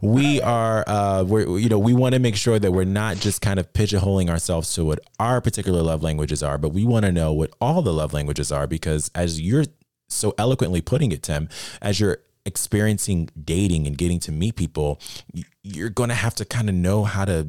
we 0.00 0.40
are 0.42 0.84
uh, 0.86 1.24
we're 1.24 1.58
you 1.58 1.68
know 1.68 1.78
we 1.78 1.94
want 1.94 2.14
to 2.14 2.18
make 2.18 2.36
sure 2.36 2.58
that 2.58 2.72
we're 2.72 2.84
not 2.84 3.16
just 3.16 3.40
kind 3.42 3.58
of 3.58 3.72
pigeonholing 3.72 4.28
ourselves 4.28 4.72
to 4.74 4.84
what 4.84 5.00
our 5.18 5.40
particular 5.40 5.82
love 5.82 6.02
languages 6.02 6.42
are, 6.42 6.58
but 6.58 6.70
we 6.70 6.84
want 6.84 7.04
to 7.04 7.12
know 7.12 7.32
what 7.32 7.50
all 7.60 7.82
the 7.82 7.92
love 7.92 8.12
languages 8.12 8.52
are 8.52 8.66
because 8.66 9.10
as 9.14 9.40
you're 9.40 9.64
so 10.08 10.34
eloquently 10.38 10.80
putting 10.80 11.12
it, 11.12 11.22
Tim, 11.22 11.48
as 11.82 12.00
you're 12.00 12.18
experiencing 12.46 13.28
dating 13.44 13.86
and 13.86 13.98
getting 13.98 14.18
to 14.20 14.32
meet 14.32 14.56
people, 14.56 15.00
you're 15.62 15.90
going 15.90 16.08
to 16.08 16.14
have 16.14 16.34
to 16.36 16.44
kind 16.44 16.68
of 16.68 16.74
know 16.74 17.04
how 17.04 17.24
to 17.24 17.48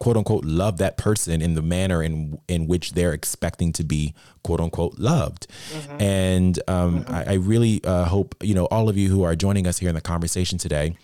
quote 0.00 0.16
unquote 0.16 0.44
love 0.44 0.78
that 0.78 0.96
person 0.96 1.40
in 1.40 1.54
the 1.54 1.62
manner 1.62 2.02
in 2.02 2.40
in 2.48 2.66
which 2.66 2.92
they're 2.92 3.12
expecting 3.12 3.72
to 3.72 3.84
be 3.84 4.14
quote 4.42 4.60
unquote 4.60 4.98
loved. 4.98 5.46
Mm-hmm. 5.72 6.02
And 6.02 6.58
um, 6.66 7.04
mm-hmm. 7.04 7.14
I, 7.14 7.24
I, 7.24 7.34
really 7.34 7.80
uh, 7.84 8.06
hope 8.06 8.34
you 8.42 8.54
know 8.54 8.64
all 8.66 8.88
of 8.88 8.96
you 8.96 9.08
who 9.10 9.22
are 9.22 9.36
joining 9.36 9.66
us 9.66 9.78
here 9.78 9.88
in 9.88 9.94
the 9.94 10.00
conversation 10.00 10.58
today 10.58 10.96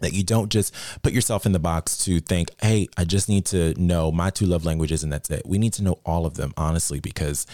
that 0.00 0.12
you 0.12 0.22
don't 0.22 0.50
just 0.50 0.74
put 1.02 1.12
yourself 1.12 1.46
in 1.46 1.52
the 1.52 1.58
box 1.58 1.96
to 2.04 2.20
think, 2.20 2.50
hey, 2.60 2.86
I 2.98 3.04
just 3.04 3.30
need 3.30 3.46
to 3.46 3.74
know 3.80 4.12
my 4.12 4.28
two 4.30 4.44
love 4.44 4.64
languages 4.64 5.02
and 5.02 5.10
that's 5.10 5.30
it. 5.30 5.46
We 5.46 5.56
need 5.56 5.72
to 5.74 5.82
know 5.82 6.00
all 6.04 6.26
of 6.26 6.34
them, 6.34 6.52
honestly, 6.56 7.00
because 7.00 7.46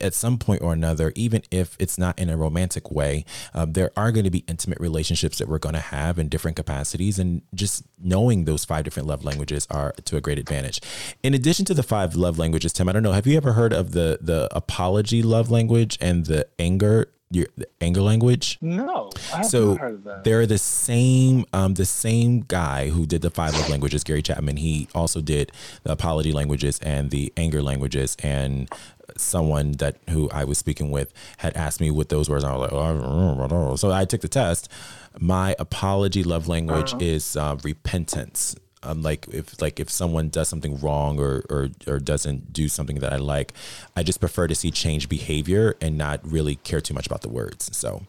at 0.00 0.14
some 0.14 0.38
point 0.38 0.62
or 0.62 0.72
another, 0.72 1.12
even 1.14 1.42
if 1.50 1.76
it's 1.78 1.98
not 1.98 2.18
in 2.18 2.30
a 2.30 2.36
romantic 2.36 2.90
way, 2.90 3.24
uh, 3.54 3.66
there 3.68 3.90
are 3.96 4.10
going 4.12 4.24
to 4.24 4.30
be 4.30 4.44
intimate 4.48 4.80
relationships 4.80 5.38
that 5.38 5.48
we're 5.48 5.58
going 5.58 5.74
to 5.74 5.80
have 5.80 6.18
in 6.18 6.28
different 6.28 6.56
capacities. 6.56 7.18
And 7.18 7.42
just 7.54 7.84
knowing 7.98 8.44
those 8.44 8.64
five 8.64 8.84
different 8.84 9.06
love 9.08 9.24
languages 9.24 9.66
are 9.70 9.92
to 10.04 10.16
a 10.16 10.20
great 10.20 10.38
advantage. 10.38 10.80
In 11.22 11.34
addition 11.34 11.64
to 11.66 11.74
the 11.74 11.82
five 11.82 12.16
love 12.16 12.38
languages, 12.38 12.72
Tim, 12.72 12.88
I 12.88 12.92
don't 12.92 13.02
know, 13.02 13.12
have 13.12 13.26
you 13.26 13.36
ever 13.36 13.52
heard 13.52 13.72
of 13.72 13.92
the 13.92 14.18
the 14.20 14.48
apology 14.56 15.22
love 15.22 15.50
language 15.50 15.98
and 16.00 16.26
the 16.26 16.46
anger 16.58 17.10
your 17.30 17.48
anger 17.80 18.00
language? 18.02 18.56
No, 18.60 19.10
I 19.32 19.38
haven't 19.38 19.50
so 19.50 19.74
heard 19.74 19.94
of 19.94 20.04
that. 20.04 20.22
they're 20.22 20.46
the 20.46 20.58
same 20.58 21.44
um 21.52 21.74
the 21.74 21.84
same 21.84 22.42
guy 22.42 22.88
who 22.90 23.04
did 23.04 23.20
the 23.22 23.30
five 23.30 23.52
love 23.54 23.68
languages 23.68 24.04
gary 24.04 24.22
chapman 24.22 24.56
he 24.58 24.86
also 24.94 25.20
did 25.20 25.50
the 25.82 25.90
apology 25.90 26.32
languages 26.32 26.78
and 26.80 27.10
the 27.10 27.32
anger 27.36 27.62
languages 27.62 28.16
and 28.22 28.70
someone 29.18 29.72
that 29.72 29.96
who 30.10 30.28
i 30.30 30.44
was 30.44 30.58
speaking 30.58 30.90
with 30.90 31.12
had 31.38 31.56
asked 31.56 31.80
me 31.80 31.90
what 31.90 32.08
those 32.08 32.28
words 32.28 32.44
are 32.44 32.52
I 32.52 32.56
was 32.56 32.70
like 32.70 32.72
oh, 32.72 32.80
I 32.80 33.48
don't 33.48 33.50
know. 33.50 33.76
so 33.76 33.90
i 33.92 34.04
took 34.04 34.20
the 34.20 34.28
test 34.28 34.70
my 35.18 35.54
apology 35.58 36.22
love 36.22 36.48
language 36.48 36.94
is 37.00 37.36
uh, 37.36 37.56
repentance 37.62 38.56
um, 38.86 39.02
like 39.02 39.26
if 39.28 39.60
like 39.60 39.80
if 39.80 39.90
someone 39.90 40.28
does 40.28 40.48
something 40.48 40.78
wrong 40.78 41.18
or, 41.18 41.44
or 41.50 41.70
or 41.86 41.98
doesn't 41.98 42.52
do 42.52 42.68
something 42.68 43.00
that 43.00 43.12
I 43.12 43.16
like, 43.16 43.52
I 43.96 44.02
just 44.02 44.20
prefer 44.20 44.46
to 44.46 44.54
see 44.54 44.70
change 44.70 45.08
behavior 45.08 45.76
and 45.80 45.98
not 45.98 46.20
really 46.24 46.56
care 46.56 46.80
too 46.80 46.94
much 46.94 47.06
about 47.06 47.22
the 47.22 47.28
words. 47.28 47.76
So 47.76 48.02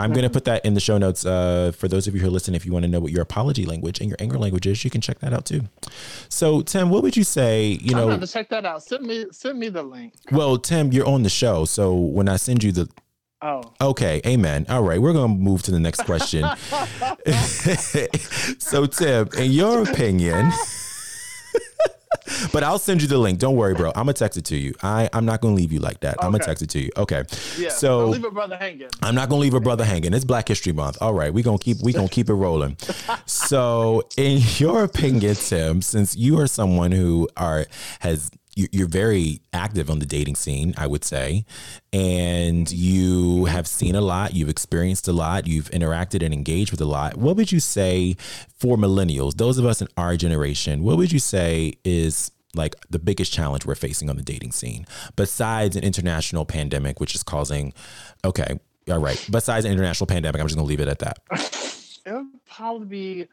I'm 0.00 0.12
going 0.12 0.22
to 0.24 0.30
put 0.30 0.44
that 0.46 0.64
in 0.64 0.74
the 0.74 0.80
show 0.80 0.98
notes 0.98 1.24
uh, 1.24 1.72
for 1.76 1.88
those 1.88 2.06
of 2.06 2.14
you 2.14 2.20
who 2.20 2.30
listen. 2.30 2.54
If 2.54 2.64
you 2.66 2.72
want 2.72 2.84
to 2.84 2.88
know 2.88 3.00
what 3.00 3.12
your 3.12 3.22
apology 3.22 3.66
language 3.66 4.00
and 4.00 4.08
your 4.08 4.16
anger 4.20 4.38
language 4.38 4.66
is, 4.66 4.84
you 4.84 4.90
can 4.90 5.00
check 5.00 5.18
that 5.20 5.32
out 5.32 5.44
too. 5.44 5.62
So 6.28 6.62
Tim, 6.62 6.90
what 6.90 7.02
would 7.02 7.16
you 7.16 7.24
say? 7.24 7.78
You 7.80 7.94
know, 7.94 8.08
gonna 8.08 8.26
check 8.26 8.48
that 8.50 8.64
out. 8.64 8.82
Send 8.82 9.06
me 9.06 9.26
send 9.30 9.58
me 9.58 9.68
the 9.68 9.82
link. 9.82 10.14
well, 10.32 10.58
Tim, 10.58 10.92
you're 10.92 11.06
on 11.06 11.22
the 11.22 11.30
show, 11.30 11.64
so 11.64 11.94
when 11.94 12.28
I 12.28 12.36
send 12.36 12.62
you 12.62 12.72
the 12.72 12.88
Oh, 13.42 13.62
Okay, 13.80 14.20
amen. 14.26 14.66
All 14.68 14.82
right, 14.82 15.00
we're 15.00 15.14
going 15.14 15.32
to 15.32 15.42
move 15.42 15.62
to 15.62 15.70
the 15.70 15.80
next 15.80 16.02
question. 16.02 16.42
so, 18.58 18.84
Tim, 18.84 19.28
in 19.38 19.50
your 19.50 19.82
opinion, 19.82 20.52
but 22.52 22.62
I'll 22.62 22.78
send 22.78 23.02
you 23.02 23.08
the 23.08 23.18
link. 23.18 23.38
Don't 23.38 23.56
worry, 23.56 23.74
bro. 23.74 23.88
I'm 23.90 24.04
gonna 24.04 24.12
text 24.14 24.36
it 24.36 24.44
to 24.46 24.56
you. 24.56 24.74
I 24.82 25.08
I'm 25.12 25.24
not 25.24 25.40
gonna 25.40 25.54
leave 25.54 25.72
you 25.72 25.80
like 25.80 26.00
that. 26.00 26.16
I'm 26.20 26.32
gonna 26.32 26.44
text 26.44 26.62
it 26.62 26.70
to 26.70 26.80
you. 26.80 26.90
Okay. 26.96 27.24
yeah. 27.58 27.68
So 27.68 28.06
leave 28.08 28.24
a 28.24 28.30
brother 28.30 28.56
hanging. 28.56 28.88
I'm 29.02 29.14
not 29.14 29.28
gonna 29.28 29.40
leave 29.40 29.54
a 29.54 29.60
brother 29.60 29.84
hanging. 29.84 30.12
It's 30.12 30.24
Black 30.24 30.48
History 30.48 30.72
Month. 30.72 30.98
All 31.00 31.14
right, 31.14 31.32
we 31.32 31.42
gonna 31.42 31.58
keep 31.58 31.78
we 31.82 31.92
gonna 31.92 32.08
keep 32.08 32.28
it 32.28 32.34
rolling. 32.34 32.76
So, 33.26 34.02
in 34.16 34.40
your 34.58 34.84
opinion, 34.84 35.34
Tim, 35.34 35.82
since 35.82 36.16
you 36.16 36.38
are 36.40 36.46
someone 36.46 36.90
who 36.92 37.28
are 37.36 37.66
has 38.00 38.30
you're 38.72 38.88
very 38.88 39.40
active 39.52 39.90
on 39.90 39.98
the 39.98 40.06
dating 40.06 40.36
scene, 40.36 40.74
I 40.76 40.86
would 40.86 41.04
say, 41.04 41.44
and 41.92 42.70
you 42.70 43.46
have 43.46 43.66
seen 43.66 43.94
a 43.94 44.00
lot, 44.00 44.34
you've 44.34 44.48
experienced 44.48 45.08
a 45.08 45.12
lot, 45.12 45.46
you've 45.46 45.70
interacted 45.70 46.24
and 46.24 46.32
engaged 46.34 46.70
with 46.70 46.80
a 46.80 46.84
lot. 46.84 47.16
What 47.16 47.36
would 47.36 47.52
you 47.52 47.60
say 47.60 48.16
for 48.58 48.76
millennials, 48.76 49.36
those 49.36 49.58
of 49.58 49.66
us 49.66 49.80
in 49.80 49.88
our 49.96 50.16
generation, 50.16 50.82
what 50.82 50.96
would 50.96 51.12
you 51.12 51.18
say 51.18 51.74
is 51.84 52.30
like 52.54 52.74
the 52.90 52.98
biggest 52.98 53.32
challenge 53.32 53.64
we're 53.64 53.76
facing 53.76 54.10
on 54.10 54.16
the 54.16 54.22
dating 54.22 54.50
scene 54.50 54.84
besides 55.14 55.76
an 55.76 55.84
international 55.84 56.44
pandemic 56.44 56.98
which 56.98 57.14
is 57.14 57.22
causing 57.22 57.72
okay 58.24 58.58
all 58.90 58.98
right 58.98 59.24
besides 59.30 59.64
an 59.64 59.70
international 59.70 60.08
pandemic 60.08 60.40
i'm 60.40 60.48
just 60.48 60.56
gonna 60.56 60.66
leave 60.66 60.80
it 60.80 60.88
at 60.88 60.98
that 60.98 61.18
It 62.06 62.12
would 62.12 62.44
probably 62.48 62.86
be, 62.86 63.28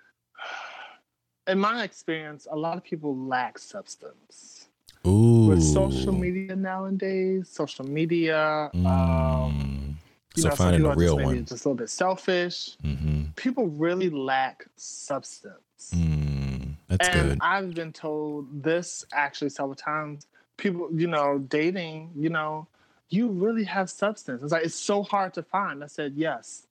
in 1.48 1.60
my 1.60 1.84
experience, 1.84 2.48
a 2.52 2.56
lot 2.56 2.78
of 2.78 2.84
people 2.84 3.16
lack 3.18 3.58
substance. 3.58 4.67
Ooh 5.08 5.48
With 5.48 5.64
social 5.64 6.14
media 6.14 6.56
nowadays, 6.56 7.50
social 7.50 7.86
media, 7.86 8.72
um, 8.86 9.52
Mm. 9.54 9.96
you 10.36 10.44
so 10.44 10.50
know, 10.50 10.56
finding 10.56 10.86
a 10.86 10.92
real 10.92 11.18
one 11.20 11.46
just 11.46 11.66
a 11.66 11.70
little 11.70 11.76
bit 11.78 11.90
selfish. 11.90 12.78
hmm 12.82 13.24
People 13.36 13.68
really 13.68 14.10
lack 14.10 14.66
substance. 14.76 15.94
mm. 15.94 16.76
that's 16.88 17.10
and 17.10 17.30
good 17.30 17.38
I've 17.42 17.74
been 17.74 17.94
told 17.94 18.64
this 18.64 19.06
actually 19.14 19.50
several 19.50 19.76
times. 19.76 20.28
People, 20.58 20.90
you 20.94 21.08
know, 21.08 21.38
dating, 21.40 22.12
you 22.16 22.30
know, 22.30 22.68
you 23.10 23.28
really 23.30 23.64
have 23.66 23.90
substance. 23.90 24.42
It's 24.44 24.52
like 24.52 24.66
it's 24.66 24.76
so 24.76 25.04
hard 25.04 25.34
to 25.36 25.44
find. 25.44 25.84
I 25.84 25.88
said 25.88 26.14
yes 26.16 26.68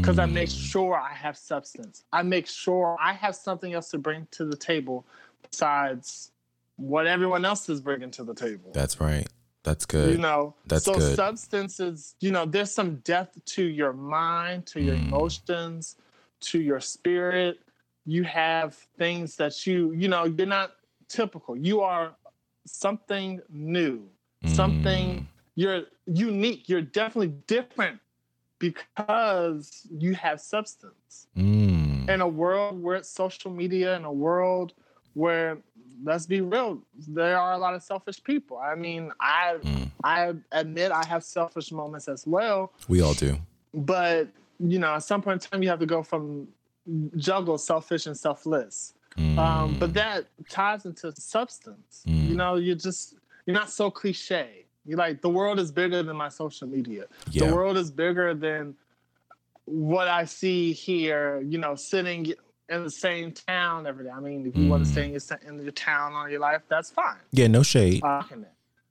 because 0.00 0.18
I 0.18 0.26
make 0.26 0.48
Mm. 0.48 0.50
sure 0.50 0.94
I 0.96 1.14
have 1.14 1.36
substance. 1.36 2.04
I 2.12 2.22
make 2.22 2.46
sure 2.46 2.96
I 3.00 3.12
have 3.14 3.34
something 3.36 3.72
else 3.74 3.90
to 3.90 3.98
bring 3.98 4.26
to 4.32 4.44
the 4.44 4.56
table 4.56 5.04
besides 5.50 6.32
what 6.78 7.06
everyone 7.06 7.44
else 7.44 7.68
is 7.68 7.80
bringing 7.82 8.10
to 8.12 8.24
the 8.24 8.34
table. 8.34 8.70
that's 8.72 9.00
right 9.00 9.26
that's 9.64 9.84
good 9.84 10.12
You 10.12 10.18
know, 10.18 10.54
That's 10.66 10.84
so 10.86 10.96
good. 10.96 11.16
substance 11.16 11.78
is, 11.80 12.14
you 12.20 12.30
know, 12.30 12.46
there's 12.46 12.72
some 12.72 12.96
depth 13.04 13.44
to 13.56 13.64
your 13.64 13.92
mind, 13.92 14.64
to 14.66 14.80
your 14.80 14.94
Mm. 14.96 15.08
emotions, 15.08 15.96
to 16.48 16.60
your 16.60 16.80
spirit. 16.80 17.58
You 18.06 18.22
have 18.24 18.74
things 18.96 19.36
that 19.36 19.66
you, 19.66 19.92
you 19.92 20.08
know, 20.08 20.24
you're 20.24 20.46
not 20.46 20.70
typical. 21.08 21.56
You 21.56 21.80
are 21.82 22.14
something 22.64 23.42
new, 23.50 24.08
something 24.46 25.26
you're 25.56 25.82
unique. 26.06 26.68
You're 26.68 26.80
definitely 26.82 27.34
different 27.46 27.98
because 28.58 29.86
you 29.90 30.14
have 30.14 30.40
substance 30.40 31.26
Mm. 31.36 32.08
in 32.08 32.20
a 32.20 32.28
world 32.28 32.80
where 32.82 32.96
it's 32.96 33.08
social 33.10 33.50
media, 33.50 33.96
in 33.96 34.04
a 34.04 34.12
world 34.12 34.72
where 35.22 35.58
let's 36.08 36.26
be 36.34 36.40
real, 36.40 36.70
there 37.20 37.36
are 37.44 37.52
a 37.58 37.58
lot 37.58 37.74
of 37.74 37.82
selfish 37.82 38.18
people. 38.30 38.56
I 38.72 38.74
mean, 38.84 39.02
I 39.20 39.56
Mm. 39.62 39.90
I 40.04 40.18
admit 40.62 40.88
I 40.92 41.04
have 41.12 41.22
selfish 41.38 41.68
moments 41.80 42.06
as 42.14 42.22
well, 42.34 42.60
we 42.92 42.98
all 43.04 43.14
do 43.14 43.32
but 43.92 44.28
you 44.72 44.78
know, 44.82 44.92
at 44.98 45.04
some 45.10 45.20
point 45.22 45.36
in 45.44 45.50
time 45.50 45.62
you 45.64 45.68
have 45.74 45.80
to 45.86 45.90
go 45.98 46.02
from 46.02 46.48
juggle 47.28 47.58
selfish 47.58 48.06
and 48.06 48.16
selfless. 48.26 48.94
Um, 49.16 49.36
Mm. 49.36 49.78
but 49.80 49.90
that 50.00 50.20
ties 50.58 50.82
into 50.88 51.06
substance. 51.36 51.92
Mm. 52.06 52.28
You 52.28 52.34
know, 52.40 52.52
you're 52.64 52.82
just 52.88 53.02
you're 53.44 53.58
not 53.62 53.70
so 53.80 53.90
cliche. 54.00 54.48
You're 54.86 54.98
like 55.06 55.16
the 55.26 55.32
world 55.38 55.58
is 55.64 55.70
bigger 55.82 56.00
than 56.06 56.16
my 56.24 56.30
social 56.42 56.66
media. 56.76 57.04
yeah 57.30 57.44
The 57.44 57.54
world 57.56 57.76
is 57.82 57.90
bigger 58.04 58.28
than 58.46 58.64
what 59.64 60.06
I 60.20 60.24
see 60.24 60.72
here, 60.72 61.40
you 61.52 61.58
know, 61.64 61.74
sitting 61.74 62.22
in 62.68 62.84
the 62.84 62.90
same 62.90 63.32
town 63.32 63.86
every 63.86 64.04
day. 64.04 64.10
I 64.10 64.20
mean, 64.20 64.46
if 64.46 64.54
you 64.56 64.68
want 64.68 64.84
to 64.84 64.88
Mm. 64.90 64.92
stay 64.92 65.04
in 65.06 65.12
your, 65.12 65.58
in 65.58 65.62
your 65.62 65.72
town 65.72 66.12
all 66.12 66.28
your 66.28 66.40
life, 66.40 66.62
that's 66.68 66.90
fine. 66.90 67.16
yeah 67.32 67.46
no 67.46 67.62
shade 67.62 68.02
Uh, 68.04 68.22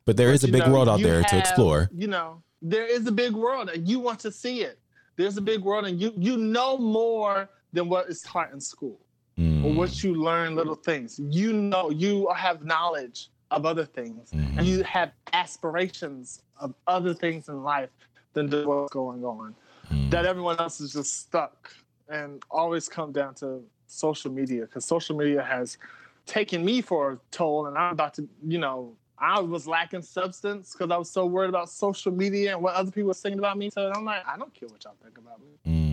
but 0.06 0.18
there 0.18 0.32
is 0.32 0.44
a 0.44 0.48
big 0.48 0.66
know, 0.66 0.72
world 0.74 0.90
out 0.90 1.02
there 1.02 1.22
to 1.24 1.38
explore 1.38 1.90
You 1.94 2.08
know, 2.08 2.42
there 2.62 2.86
is 2.86 3.06
a 3.08 3.12
big 3.12 3.34
world 3.34 3.70
and 3.70 3.88
you 3.88 4.00
want 4.00 4.20
to 4.22 4.32
see 4.32 4.62
it. 4.62 4.80
There's 5.16 5.38
a 5.38 5.42
big 5.42 5.62
world 5.62 5.86
and 5.86 6.00
you 6.02 6.12
you 6.18 6.38
know 6.38 6.78
more 6.78 7.50
than 7.74 7.90
what 7.90 8.10
is 8.10 8.22
taught 8.22 8.52
in 8.54 8.60
school 8.60 9.00
Mm. 9.38 9.64
or 9.66 9.72
what 9.80 10.04
you 10.04 10.16
learn 10.16 10.56
little 10.56 10.74
things. 10.90 11.20
You 11.20 11.54
know, 11.54 11.92
you 11.92 12.28
have 12.36 12.66
knowledge 12.66 13.30
of 13.52 13.66
other 13.72 13.86
things 13.86 14.32
Mhm. 14.32 14.58
and 14.58 14.66
you 14.68 14.82
have 14.84 15.12
aspirations 15.34 16.42
of 16.60 16.74
other 16.88 17.14
things 17.14 17.48
in 17.50 17.64
life 17.64 17.92
than 18.34 18.50
just 18.50 18.66
what's 18.66 18.92
going 18.92 19.24
on. 19.24 19.56
Mm. 19.92 20.10
That 20.10 20.26
everyone 20.26 20.58
else 20.58 20.82
is 20.82 20.92
just 20.92 21.12
stuck 21.20 21.72
and 22.10 22.44
always 22.50 22.88
come 22.90 23.12
down 23.12 23.36
to 23.36 23.62
social 23.88 24.32
media 24.32 24.62
because 24.62 24.86
social 24.86 25.16
media 25.16 25.42
has 25.42 25.78
taken 26.26 26.64
me 26.64 26.82
for 26.82 27.14
a 27.14 27.20
toll 27.32 27.68
and 27.68 27.78
I'm 27.78 27.94
about 27.94 28.14
to, 28.16 28.28
you 28.46 28.58
know, 28.58 28.94
I 29.20 29.40
was 29.40 29.68
lacking 29.68 30.04
substance 30.04 30.74
because 30.74 30.92
I 30.92 30.98
was 30.98 31.10
so 31.10 31.26
worried 31.26 31.50
about 31.50 31.70
social 31.70 32.12
media 32.12 32.54
and 32.54 32.62
what 32.62 32.76
other 32.76 32.92
people 32.92 33.08
were 33.08 33.14
saying 33.16 33.40
about 33.40 33.58
me. 33.58 33.70
So 33.70 33.92
I'm 33.96 34.06
like, 34.06 34.22
I 34.28 34.38
don't 34.38 34.54
care 34.54 34.70
what 34.70 34.84
y'all 34.84 34.96
think 35.02 35.18
about 35.18 35.40
me. 35.40 35.48
Mm. 35.66 35.87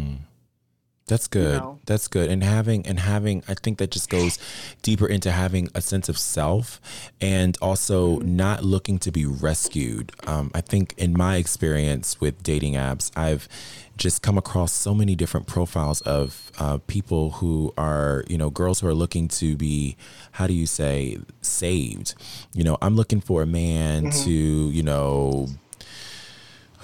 That's 1.07 1.29
good. 1.29 1.61
know? 1.61 1.79
That's 1.85 2.09
good. 2.09 2.31
And 2.31 2.43
having 2.43 2.87
and 2.87 2.99
having 2.99 3.43
I 3.47 3.55
think 3.55 3.79
that 3.79 3.91
just 3.91 4.09
goes 4.09 4.39
deeper 4.83 5.07
into 5.07 5.31
having 5.31 5.69
a 5.75 5.83
sense 5.83 6.09
of 6.09 6.19
self 6.19 6.81
and 7.21 7.59
also 7.61 8.21
not 8.21 8.65
looking 8.65 8.99
to 9.01 9.13
be 9.13 9.27
rescued. 9.27 10.13
Um, 10.27 10.51
I 10.55 10.63
think 10.63 10.95
in 10.97 11.13
my 11.17 11.37
experience 11.37 12.21
with 12.21 12.43
dating 12.43 12.75
apps, 12.75 13.11
I've 13.15 13.49
just 13.97 14.23
come 14.23 14.37
across 14.39 14.73
so 14.73 14.95
many 14.95 15.15
different 15.15 15.47
profiles 15.47 16.01
of 16.03 16.51
uh, 16.59 16.79
people 16.87 17.33
who 17.33 17.73
are, 17.79 18.25
you 18.27 18.37
know, 18.37 18.51
girls 18.51 18.81
who 18.81 18.89
are 18.89 18.95
looking 18.95 19.29
to 19.29 19.57
be, 19.57 19.97
how 20.33 20.47
do 20.47 20.55
you 20.55 20.67
say, 20.67 21.19
saved. 21.43 22.15
You 22.55 22.65
know, 22.65 22.79
I'm 22.83 22.97
looking 22.97 23.21
for 23.21 23.43
a 23.43 23.47
man 23.47 24.11
to, 24.11 24.31
you 24.31 24.83
know, 24.83 25.49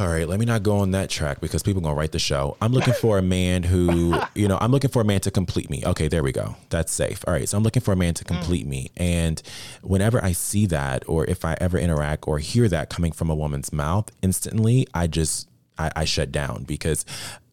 all 0.00 0.09
right, 0.09 0.26
let 0.26 0.40
me 0.40 0.47
not 0.47 0.62
go 0.62 0.78
on 0.78 0.92
that 0.92 1.11
track 1.11 1.40
because 1.42 1.62
people 1.62 1.83
gonna 1.83 1.95
write 1.95 2.12
the 2.12 2.19
show. 2.19 2.57
I'm 2.62 2.73
looking 2.73 2.95
for 2.95 3.19
a 3.19 3.23
man 3.23 3.62
who, 3.62 4.19
you 4.35 4.49
know, 4.49 4.57
I'm 4.59 4.73
looking 4.73 4.88
for 4.88 5.02
a 5.02 5.04
man 5.04 5.21
to 5.21 5.30
complete 5.30 5.69
me. 5.69 5.83
Okay, 5.85 6.09
there 6.09 6.23
we 6.23 6.33
go. 6.33 6.57
That's 6.71 6.90
safe. 6.90 7.23
All 7.26 7.35
right, 7.35 7.47
so 7.47 7.59
I'm 7.59 7.62
looking 7.62 7.83
for 7.83 7.92
a 7.92 7.97
man 7.97 8.14
to 8.14 8.25
mm. 8.25 8.28
complete 8.28 8.66
me. 8.66 8.90
And 8.97 9.42
whenever 9.83 10.25
I 10.25 10.33
see 10.33 10.64
that, 10.66 11.04
or 11.07 11.26
if 11.26 11.45
I 11.45 11.54
ever 11.61 11.78
interact 11.78 12.26
or 12.26 12.38
hear 12.38 12.66
that 12.69 12.88
coming 12.88 13.12
from 13.12 13.28
a 13.28 13.35
woman's 13.35 13.75
mouth, 13.75 14.11
instantly 14.23 14.87
I 14.95 15.07
just 15.07 15.49
I, 15.76 15.90
I 15.95 16.04
shut 16.07 16.33
down 16.33 16.64
because 16.64 17.04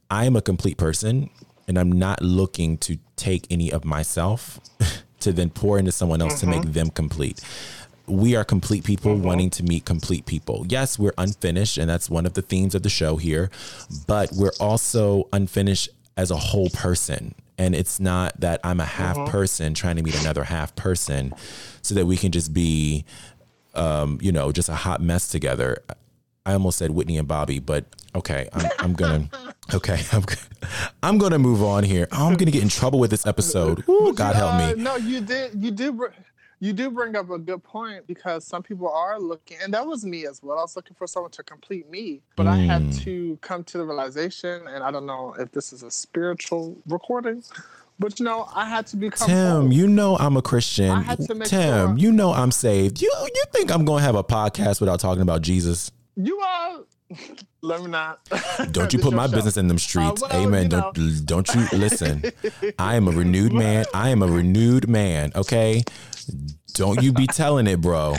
I 0.09 0.23
am 0.23 0.37
a 0.37 0.41
complete 0.41 0.77
person, 0.77 1.29
and 1.67 1.77
I'm 1.77 1.91
not 1.91 2.21
looking 2.21 2.77
to 2.79 2.97
take 3.17 3.45
any 3.51 3.73
of 3.73 3.83
myself 3.83 4.61
to 5.19 5.33
then 5.33 5.49
pour 5.49 5.77
into 5.77 5.91
someone 5.91 6.21
else 6.21 6.39
to 6.39 6.47
make 6.47 6.61
mm-hmm. 6.61 6.71
them 6.71 6.89
complete 6.91 7.43
we 8.07 8.35
are 8.35 8.43
complete 8.43 8.83
people 8.83 9.15
wanting 9.15 9.49
to 9.51 9.63
meet 9.63 9.85
complete 9.85 10.25
people. 10.25 10.65
Yes, 10.69 10.97
we're 10.97 11.13
unfinished, 11.17 11.77
and 11.77 11.89
that's 11.89 12.09
one 12.09 12.25
of 12.25 12.33
the 12.33 12.41
themes 12.41 12.73
of 12.73 12.83
the 12.83 12.89
show 12.89 13.17
here, 13.17 13.49
but 14.07 14.31
we're 14.31 14.51
also 14.59 15.27
unfinished 15.33 15.89
as 16.15 16.31
a 16.31 16.37
whole 16.37 16.69
person. 16.69 17.35
And 17.57 17.75
it's 17.75 17.99
not 17.99 18.39
that 18.39 18.59
I'm 18.63 18.79
a 18.79 18.85
half 18.85 19.29
person 19.29 19.73
trying 19.73 19.95
to 19.95 20.03
meet 20.03 20.19
another 20.21 20.43
half 20.43 20.75
person 20.75 21.33
so 21.81 21.95
that 21.95 22.05
we 22.05 22.15
can 22.15 22.31
just 22.31 22.53
be, 22.53 23.03
um, 23.73 24.19
you 24.21 24.31
know, 24.31 24.51
just 24.51 24.69
a 24.69 24.75
hot 24.75 25.01
mess 25.01 25.27
together. 25.27 25.83
I 26.45 26.53
almost 26.53 26.77
said 26.77 26.91
Whitney 26.91 27.17
and 27.17 27.27
Bobby, 27.27 27.59
but 27.59 27.85
okay, 28.15 28.47
I'm, 28.53 28.71
I'm 28.79 28.93
gonna 28.93 29.29
okay, 29.73 29.99
I'm 30.13 30.23
I'm 31.03 31.17
gonna 31.17 31.39
move 31.39 31.63
on 31.63 31.83
here. 31.83 32.07
Oh, 32.11 32.27
I'm 32.27 32.35
gonna 32.35 32.51
get 32.51 32.63
in 32.63 32.69
trouble 32.69 32.99
with 32.99 33.11
this 33.11 33.25
episode. 33.25 33.83
Ooh, 33.89 34.13
God 34.13 34.35
help 34.35 34.55
me. 34.57 34.71
Uh, 34.71 34.75
no, 34.75 34.95
you 34.95 35.19
did 35.19 35.61
you 35.61 35.71
did 35.71 35.95
you 36.59 36.73
do 36.73 36.89
bring 36.89 37.15
up 37.15 37.29
a 37.29 37.37
good 37.37 37.63
point 37.63 38.07
because 38.07 38.45
some 38.45 38.63
people 38.63 38.89
are 38.89 39.19
looking, 39.19 39.57
and 39.63 39.73
that 39.73 39.85
was 39.85 40.05
me 40.05 40.25
as 40.25 40.41
well. 40.41 40.57
I 40.57 40.61
was 40.61 40.75
looking 40.75 40.95
for 40.95 41.07
someone 41.07 41.31
to 41.31 41.43
complete 41.43 41.89
me, 41.89 42.21
but 42.35 42.45
mm. 42.45 42.49
I 42.49 42.57
had 42.57 42.81
hmm. 42.81 42.91
to 42.91 43.37
come 43.41 43.63
to 43.65 43.77
the 43.77 43.85
realization, 43.85 44.67
and 44.67 44.83
I 44.83 44.91
don't 44.91 45.05
know 45.05 45.35
if 45.37 45.51
this 45.51 45.71
is 45.71 45.83
a 45.83 45.91
spiritual 45.91 46.77
recording, 46.87 47.43
but 47.99 48.19
you 48.19 48.25
know, 48.25 48.49
I 48.53 48.65
had 48.65 48.87
to 48.87 48.97
become. 48.97 49.27
Tim, 49.27 49.71
you 49.71 49.87
know 49.87 50.17
I'm 50.17 50.37
a 50.37 50.41
Christian. 50.41 51.03
Tim, 51.05 51.45
sure. 51.45 51.97
you 51.97 52.11
know 52.11 52.33
I'm 52.33 52.51
saved. 52.51 53.01
You 53.01 53.11
you 53.35 53.43
think 53.51 53.71
I'm 53.71 53.85
going 53.85 54.01
to 54.01 54.05
have 54.05 54.15
a 54.15 54.23
podcast 54.23 54.79
without 54.79 54.99
talking 54.99 55.21
about 55.21 55.41
Jesus? 55.41 55.91
You 56.15 56.39
are. 56.39 56.79
Let 57.61 57.81
me 57.81 57.87
not. 57.87 58.19
Don't 58.71 58.93
you 58.93 58.99
put 59.03 59.13
my 59.13 59.27
show. 59.27 59.33
business 59.33 59.57
in 59.57 59.67
them 59.67 59.77
streets. 59.77 60.21
Uh, 60.21 60.29
Amen. 60.33 60.69
don't 60.69 60.97
know. 60.97 61.13
don't 61.25 61.53
you 61.53 61.67
listen. 61.73 62.23
I 62.79 62.95
am 62.95 63.07
a 63.07 63.11
renewed 63.11 63.53
man. 63.53 63.85
I 63.93 64.09
am 64.09 64.21
a 64.21 64.27
renewed 64.27 64.87
man. 64.87 65.31
Okay. 65.35 65.83
Don't 66.73 67.01
you 67.01 67.13
be 67.13 67.27
telling 67.31 67.67
it, 67.67 67.81
bro. 67.81 68.15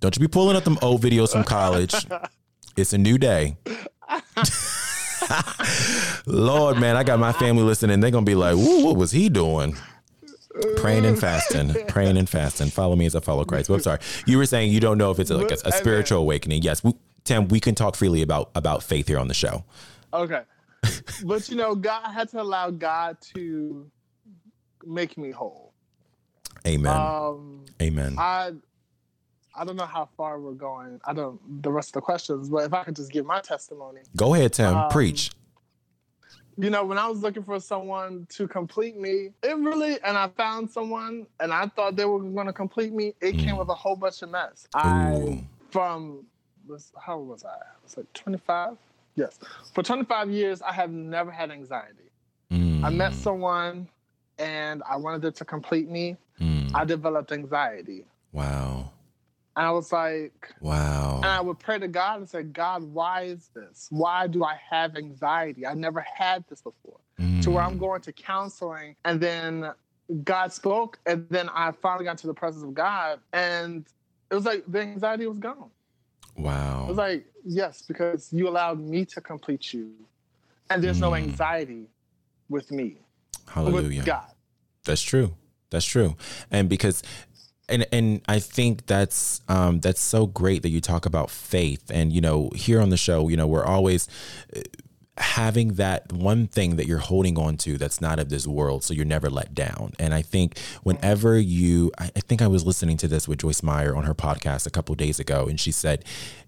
Don't 0.00 0.16
you 0.16 0.20
be 0.20 0.28
pulling 0.28 0.56
up 0.56 0.64
them 0.64 0.78
old 0.82 1.02
videos 1.02 1.32
from 1.32 1.44
college. 1.44 1.94
It's 2.76 2.92
a 2.92 2.98
new 2.98 3.18
day. 3.18 3.56
Lord, 6.26 6.78
man, 6.78 6.96
I 6.96 7.04
got 7.04 7.18
my 7.18 7.32
family 7.32 7.62
listening. 7.62 8.00
They're 8.00 8.10
gonna 8.10 8.26
be 8.26 8.34
like, 8.34 8.56
what 8.56 8.96
was 8.96 9.12
he 9.12 9.28
doing?" 9.28 9.76
Praying 10.76 11.06
and 11.06 11.18
fasting, 11.18 11.74
praying 11.86 12.18
and 12.18 12.28
fasting. 12.28 12.68
Follow 12.68 12.94
me 12.94 13.06
as 13.06 13.16
I 13.16 13.20
follow 13.20 13.44
Christ. 13.44 13.70
Well, 13.70 13.76
I'm 13.76 13.82
sorry. 13.82 14.00
You 14.26 14.36
were 14.36 14.44
saying 14.44 14.70
you 14.70 14.80
don't 14.80 14.98
know 14.98 15.10
if 15.10 15.18
it's 15.18 15.30
like 15.30 15.50
a, 15.50 15.56
a 15.64 15.72
spiritual 15.72 16.18
awakening. 16.18 16.62
Yes, 16.62 16.84
we, 16.84 16.92
Tim, 17.24 17.48
we 17.48 17.58
can 17.58 17.74
talk 17.74 17.96
freely 17.96 18.20
about 18.20 18.50
about 18.54 18.82
faith 18.82 19.08
here 19.08 19.18
on 19.18 19.28
the 19.28 19.34
show. 19.34 19.64
Okay, 20.12 20.42
but 21.24 21.48
you 21.48 21.56
know, 21.56 21.74
God 21.74 22.12
had 22.12 22.28
to 22.30 22.42
allow 22.42 22.70
God 22.70 23.16
to 23.34 23.90
make 24.84 25.16
me 25.16 25.30
whole. 25.30 25.71
Amen. 26.66 26.96
Um, 26.96 27.64
Amen. 27.80 28.16
I 28.18 28.52
I 29.54 29.64
don't 29.64 29.76
know 29.76 29.86
how 29.86 30.08
far 30.16 30.40
we're 30.40 30.52
going. 30.52 31.00
I 31.04 31.12
don't 31.12 31.62
the 31.62 31.70
rest 31.70 31.90
of 31.90 31.94
the 31.94 32.00
questions, 32.00 32.48
but 32.48 32.64
if 32.64 32.72
I 32.72 32.84
could 32.84 32.96
just 32.96 33.12
give 33.12 33.26
my 33.26 33.40
testimony. 33.40 34.00
Go 34.16 34.34
ahead, 34.34 34.54
Tim. 34.54 34.76
Um, 34.76 34.90
Preach. 34.90 35.30
You 36.58 36.68
know, 36.68 36.84
when 36.84 36.98
I 36.98 37.08
was 37.08 37.22
looking 37.22 37.42
for 37.42 37.58
someone 37.60 38.26
to 38.30 38.46
complete 38.46 38.96
me, 38.96 39.30
it 39.42 39.56
really 39.56 39.98
and 40.04 40.16
I 40.16 40.28
found 40.28 40.70
someone 40.70 41.26
and 41.40 41.52
I 41.52 41.66
thought 41.66 41.96
they 41.96 42.04
were 42.04 42.20
gonna 42.20 42.52
complete 42.52 42.92
me, 42.92 43.14
it 43.20 43.36
mm. 43.36 43.44
came 43.44 43.56
with 43.56 43.68
a 43.68 43.74
whole 43.74 43.96
bunch 43.96 44.22
of 44.22 44.30
mess. 44.30 44.66
Ooh. 44.76 44.80
I 44.80 45.44
from 45.70 46.26
was 46.66 46.92
how 47.00 47.16
old 47.16 47.28
was 47.28 47.44
I? 47.44 47.48
I 47.48 47.82
was 47.82 47.96
like 47.96 48.12
25. 48.12 48.76
Yes. 49.14 49.38
For 49.74 49.82
25 49.82 50.30
years 50.30 50.62
I 50.62 50.72
have 50.72 50.90
never 50.90 51.30
had 51.30 51.50
anxiety. 51.50 52.10
Mm. 52.50 52.84
I 52.84 52.90
met 52.90 53.14
someone 53.14 53.88
and 54.38 54.82
I 54.88 54.96
wanted 54.96 55.24
it 55.24 55.34
to 55.36 55.44
complete 55.44 55.88
me. 55.88 56.16
Mm. 56.40 56.51
I 56.74 56.84
developed 56.84 57.32
anxiety. 57.32 58.06
Wow. 58.32 58.92
And 59.56 59.66
I 59.66 59.70
was 59.70 59.92
like, 59.92 60.54
wow. 60.60 61.16
And 61.16 61.26
I 61.26 61.40
would 61.40 61.58
pray 61.58 61.78
to 61.78 61.88
God 61.88 62.20
and 62.20 62.28
say, 62.28 62.42
God, 62.42 62.82
why 62.82 63.22
is 63.22 63.50
this? 63.54 63.88
Why 63.90 64.26
do 64.26 64.44
I 64.44 64.58
have 64.70 64.96
anxiety? 64.96 65.66
I 65.66 65.74
never 65.74 66.00
had 66.00 66.44
this 66.48 66.62
before. 66.62 66.98
Mm. 67.20 67.42
To 67.42 67.50
where 67.50 67.62
I'm 67.62 67.76
mm. 67.76 67.80
going 67.80 68.00
to 68.02 68.12
counseling 68.12 68.96
and 69.04 69.20
then 69.20 69.72
God 70.24 70.52
spoke 70.52 70.98
and 71.04 71.26
then 71.28 71.50
I 71.50 71.72
finally 71.72 72.04
got 72.04 72.18
to 72.18 72.26
the 72.26 72.34
presence 72.34 72.64
of 72.64 72.72
God 72.72 73.20
and 73.32 73.86
it 74.30 74.34
was 74.34 74.46
like 74.46 74.64
the 74.66 74.80
anxiety 74.80 75.26
was 75.26 75.38
gone. 75.38 75.70
Wow. 76.36 76.84
It 76.84 76.88
was 76.88 76.96
like, 76.96 77.26
yes, 77.44 77.82
because 77.82 78.32
you 78.32 78.48
allowed 78.48 78.80
me 78.80 79.04
to 79.04 79.20
complete 79.20 79.74
you. 79.74 79.92
And 80.70 80.82
there's 80.82 80.96
mm. 80.96 81.02
no 81.02 81.14
anxiety 81.14 81.88
with 82.48 82.70
me. 82.70 82.96
Hallelujah. 83.46 83.98
With 83.98 84.06
God. 84.06 84.32
That's 84.84 85.02
true. 85.02 85.36
That's 85.72 85.84
true. 85.84 86.16
And 86.50 86.68
because 86.68 87.02
and 87.68 87.86
and 87.90 88.20
I 88.28 88.38
think 88.38 88.86
that's 88.86 89.40
um, 89.48 89.80
that's 89.80 90.00
so 90.00 90.26
great 90.26 90.62
that 90.62 90.68
you 90.70 90.80
talk 90.80 91.06
about 91.06 91.30
faith. 91.30 91.90
And 91.90 92.12
you 92.12 92.20
know, 92.20 92.50
here 92.54 92.80
on 92.80 92.90
the 92.90 92.96
show, 92.96 93.28
you 93.28 93.36
know, 93.36 93.46
we're 93.46 93.64
always 93.64 94.08
uh, 94.56 94.60
having 95.18 95.74
that 95.74 96.10
one 96.12 96.46
thing 96.46 96.76
that 96.76 96.86
you're 96.86 96.98
holding 96.98 97.38
on 97.38 97.56
to 97.58 97.76
that's 97.76 98.00
not 98.00 98.18
of 98.18 98.30
this 98.30 98.46
world 98.46 98.82
so 98.82 98.94
you're 98.94 99.04
never 99.04 99.28
let 99.28 99.54
down 99.54 99.92
and 99.98 100.14
i 100.14 100.22
think 100.22 100.58
whenever 100.84 101.38
you 101.38 101.92
i, 101.98 102.06
think 102.06 102.40
i 102.40 102.46
was 102.46 102.64
listening 102.64 102.96
to 102.96 103.06
this 103.06 103.28
with 103.28 103.38
joyce 103.38 103.62
meyer 103.62 103.94
on 103.94 104.04
her 104.04 104.14
podcast 104.14 104.66
a 104.66 104.70
couple 104.70 104.94
days 104.94 105.20
ago 105.20 105.46
and 105.48 105.60
she 105.60 105.70
said 105.70 106.02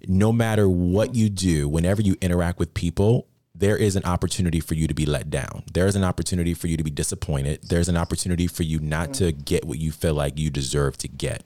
no 0.09 0.33
matter 0.33 0.67
what 0.67 1.15
you 1.15 1.29
do 1.29 1.69
whenever 1.69 2.01
you 2.01 2.17
interact 2.23 2.59
with 2.59 2.73
people 2.73 3.29
there 3.65 3.79
is 3.79 3.97
an 3.97 4.05
opportunity 4.05 4.61
for 4.61 4.75
you 4.75 4.87
to 4.87 4.93
be 4.93 5.07
let 5.07 5.31
down. 5.31 5.63
There's 5.73 5.97
an 5.97 6.05
opportunity 6.05 6.53
for 6.53 6.67
you 6.67 6.77
to 6.77 6.85
be 6.85 6.91
disappointed. 6.91 7.61
There's 7.63 7.89
an 7.89 7.97
opportunity 7.97 8.47
for 8.47 8.63
you 8.63 8.79
not 8.79 9.15
to 9.15 9.33
get 9.33 9.65
what 9.65 9.79
you 9.79 9.91
feel 9.91 10.13
like 10.13 10.39
you 10.39 10.51
deserve 10.51 10.99
to 10.99 11.09
get. 11.09 11.45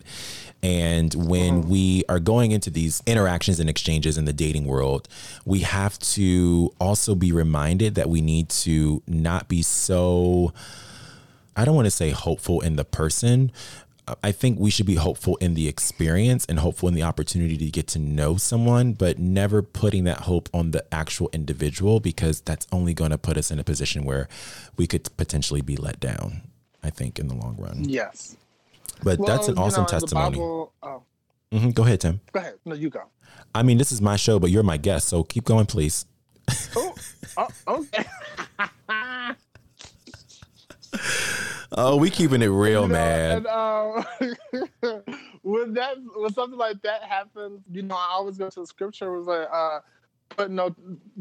And 0.60 1.14
when 1.14 1.60
uh-huh. 1.60 1.68
we 1.68 2.02
are 2.08 2.18
going 2.18 2.50
into 2.50 2.70
these 2.70 3.04
interactions 3.06 3.60
and 3.60 3.70
exchanges 3.70 4.18
in 4.18 4.24
the 4.24 4.32
dating 4.32 4.64
world, 4.64 5.06
we 5.44 5.60
have 5.60 5.96
to 6.00 6.74
also 6.80 7.14
be 7.14 7.30
reminded 7.30 7.94
that 7.94 8.08
we 8.08 8.20
need 8.20 8.48
to 8.48 9.00
not 9.06 9.46
be 9.46 9.62
so 9.62 10.52
I 11.54 11.64
don't 11.64 11.76
want 11.76 11.86
to 11.86 11.92
say 11.92 12.10
hopeful 12.10 12.60
in 12.62 12.74
the 12.74 12.84
person, 12.84 13.52
I 14.22 14.32
think 14.32 14.58
we 14.58 14.70
should 14.70 14.86
be 14.86 14.96
hopeful 14.96 15.36
in 15.36 15.54
the 15.54 15.68
experience 15.68 16.44
and 16.46 16.58
hopeful 16.58 16.88
in 16.88 16.94
the 16.94 17.02
opportunity 17.02 17.56
to 17.56 17.70
get 17.70 17.86
to 17.88 17.98
know 17.98 18.36
someone, 18.36 18.92
but 18.92 19.18
never 19.18 19.62
putting 19.62 20.04
that 20.04 20.20
hope 20.20 20.48
on 20.52 20.72
the 20.72 20.84
actual 20.92 21.30
individual 21.32 22.00
because 22.00 22.40
that's 22.40 22.66
only 22.72 22.94
going 22.94 23.10
to 23.10 23.18
put 23.18 23.36
us 23.36 23.50
in 23.50 23.58
a 23.58 23.64
position 23.64 24.04
where 24.04 24.28
we 24.76 24.86
could 24.86 25.08
potentially 25.16 25.60
be 25.60 25.76
let 25.76 26.00
down. 26.00 26.42
I 26.82 26.90
think 26.90 27.18
in 27.18 27.28
the 27.28 27.34
long 27.34 27.56
run. 27.58 27.88
Yes. 27.88 28.36
But 29.02 29.18
well, 29.18 29.28
that's 29.28 29.48
an 29.48 29.58
awesome 29.58 29.82
know, 29.82 29.88
testimony. 29.88 30.38
Bible, 30.38 30.72
oh. 30.82 31.02
mm-hmm. 31.52 31.70
Go 31.70 31.82
ahead, 31.82 32.00
Tim. 32.00 32.20
Go 32.32 32.40
ahead. 32.40 32.54
No, 32.64 32.74
you 32.74 32.88
go. 32.88 33.02
I 33.54 33.62
mean, 33.62 33.78
this 33.78 33.92
is 33.92 34.00
my 34.00 34.16
show, 34.16 34.38
but 34.38 34.50
you're 34.50 34.62
my 34.62 34.76
guest, 34.76 35.08
so 35.08 35.24
keep 35.24 35.44
going, 35.44 35.66
please. 35.66 36.06
oh, 36.76 36.94
oh 37.36 37.48
okay. 37.68 38.04
Oh, 41.72 41.96
we 41.96 42.10
keeping 42.10 42.42
it 42.42 42.46
real, 42.46 42.82
you 42.82 42.88
know, 42.88 42.94
man. 42.94 43.36
And, 43.36 43.46
uh, 43.46 44.02
when 45.42 45.74
that 45.74 45.96
when 46.16 46.32
something 46.32 46.58
like 46.58 46.80
that 46.82 47.02
happens, 47.02 47.62
you 47.70 47.82
know, 47.82 47.94
I 47.94 48.08
always 48.12 48.38
go 48.38 48.48
to 48.48 48.60
the 48.60 48.66
scripture. 48.66 49.12
Was 49.12 49.26
like, 49.26 49.48
uh, 49.52 49.80
put 50.30 50.50
no, 50.50 50.74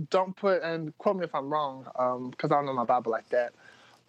don't 0.09 0.35
put, 0.35 0.63
and 0.63 0.97
quote 0.97 1.17
me 1.17 1.25
if 1.25 1.35
I'm 1.35 1.49
wrong, 1.49 1.83
because 1.83 2.51
um, 2.51 2.53
I 2.53 2.55
don't 2.55 2.65
know 2.65 2.73
my 2.73 2.85
Bible 2.85 3.11
like 3.11 3.27
that. 3.29 3.53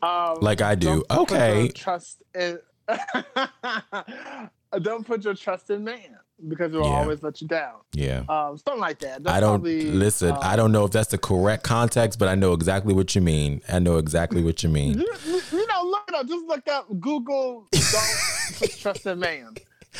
Um, 0.02 0.38
like 0.40 0.62
I 0.62 0.74
do. 0.74 1.04
Okay. 1.10 1.68
trust 1.68 2.22
in. 2.34 2.58
don't 4.80 5.06
put 5.06 5.24
your 5.24 5.34
trust 5.34 5.70
in 5.70 5.84
man 5.84 6.18
because 6.46 6.72
it 6.72 6.76
will 6.76 6.84
yeah. 6.84 6.96
always 6.96 7.22
let 7.22 7.40
you 7.40 7.48
down. 7.48 7.74
Yeah. 7.92 8.22
Um, 8.28 8.58
something 8.58 8.80
like 8.80 9.00
that. 9.00 9.24
That's 9.24 9.36
I 9.36 9.40
don't 9.40 9.60
probably, 9.60 9.90
listen. 9.90 10.32
Um, 10.32 10.38
I 10.40 10.56
don't 10.56 10.72
know 10.72 10.84
if 10.84 10.92
that's 10.92 11.10
the 11.10 11.18
correct 11.18 11.64
context, 11.64 12.18
but 12.18 12.28
I 12.28 12.34
know 12.34 12.52
exactly 12.52 12.94
what 12.94 13.14
you 13.14 13.20
mean. 13.20 13.60
I 13.68 13.78
know 13.78 13.96
exactly 13.96 14.42
what 14.42 14.62
you 14.62 14.68
mean. 14.68 15.04
You, 15.28 15.40
you 15.52 15.66
know, 15.66 15.82
look 15.82 16.10
up. 16.14 16.26
Just 16.26 16.46
look 16.46 16.68
up 16.68 16.86
Google. 17.00 17.66
Don't 17.72 18.70
trust 18.78 19.06
a 19.06 19.16
man. 19.16 19.54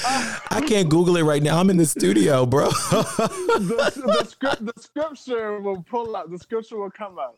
Uh, 0.04 0.38
I 0.50 0.60
can't 0.60 0.88
Google 0.88 1.16
it 1.16 1.22
right 1.22 1.42
now. 1.42 1.58
I'm 1.58 1.70
in 1.70 1.76
the 1.76 1.86
studio, 1.86 2.46
bro. 2.46 2.68
the, 2.70 3.92
the, 4.06 4.24
script, 4.24 4.64
the 4.64 4.72
scripture 4.80 5.60
will 5.60 5.82
pull 5.82 6.14
up. 6.14 6.30
The 6.30 6.38
scripture 6.38 6.78
will 6.78 6.90
come 6.90 7.18
up. 7.18 7.36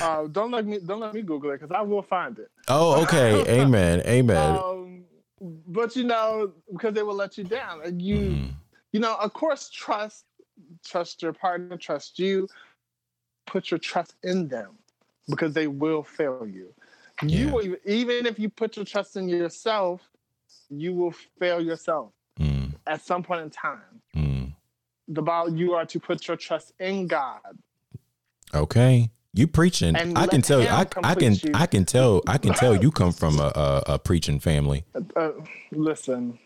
Uh, 0.00 0.26
don't 0.26 0.50
let 0.50 0.66
me. 0.66 0.78
Don't 0.84 1.00
let 1.00 1.14
me 1.14 1.22
Google 1.22 1.50
it 1.50 1.60
because 1.60 1.74
I 1.74 1.80
will 1.80 2.02
find 2.02 2.38
it. 2.38 2.50
Oh, 2.68 3.02
okay. 3.02 3.60
Amen. 3.60 4.02
Amen. 4.06 4.56
Um, 4.56 5.04
but 5.40 5.96
you 5.96 6.04
know, 6.04 6.52
because 6.72 6.94
they 6.94 7.02
will 7.02 7.14
let 7.14 7.38
you 7.38 7.44
down. 7.44 7.82
And 7.84 8.00
you, 8.00 8.16
mm-hmm. 8.16 8.46
you 8.92 9.00
know, 9.00 9.16
of 9.16 9.32
course, 9.32 9.70
trust, 9.70 10.24
trust 10.84 11.22
your 11.22 11.32
partner, 11.32 11.76
trust 11.76 12.18
you. 12.18 12.48
Put 13.46 13.70
your 13.70 13.78
trust 13.78 14.14
in 14.22 14.48
them 14.48 14.76
because 15.28 15.54
they 15.54 15.66
will 15.66 16.02
fail 16.02 16.46
you. 16.46 16.74
Yeah. 17.22 17.38
You 17.38 17.48
will, 17.48 17.76
even 17.86 18.26
if 18.26 18.38
you 18.38 18.48
put 18.50 18.76
your 18.76 18.84
trust 18.84 19.16
in 19.16 19.28
yourself, 19.28 20.02
you 20.68 20.94
will 20.94 21.14
fail 21.38 21.60
yourself 21.60 22.12
mm. 22.38 22.74
at 22.86 23.02
some 23.02 23.22
point 23.22 23.42
in 23.42 23.50
time. 23.50 24.02
Mm. 24.14 24.54
The 25.08 25.22
Bible, 25.22 25.56
you 25.56 25.74
are 25.74 25.86
to 25.86 25.98
put 25.98 26.28
your 26.28 26.36
trust 26.36 26.72
in 26.78 27.06
God. 27.06 27.40
Okay. 28.54 29.10
You 29.38 29.46
preaching? 29.46 29.94
I 29.94 30.26
can 30.26 30.42
tell. 30.42 30.60
I, 30.62 30.84
I 31.04 31.14
can. 31.14 31.34
You. 31.34 31.52
I 31.54 31.66
can 31.66 31.84
tell. 31.84 32.22
I 32.26 32.38
can 32.38 32.54
tell 32.54 32.74
you 32.74 32.90
come 32.90 33.12
from 33.22 33.38
a, 33.38 33.52
a, 33.54 33.82
a 33.94 33.98
preaching 34.00 34.40
family. 34.40 34.82
Uh, 35.14 35.30
listen, 35.70 36.40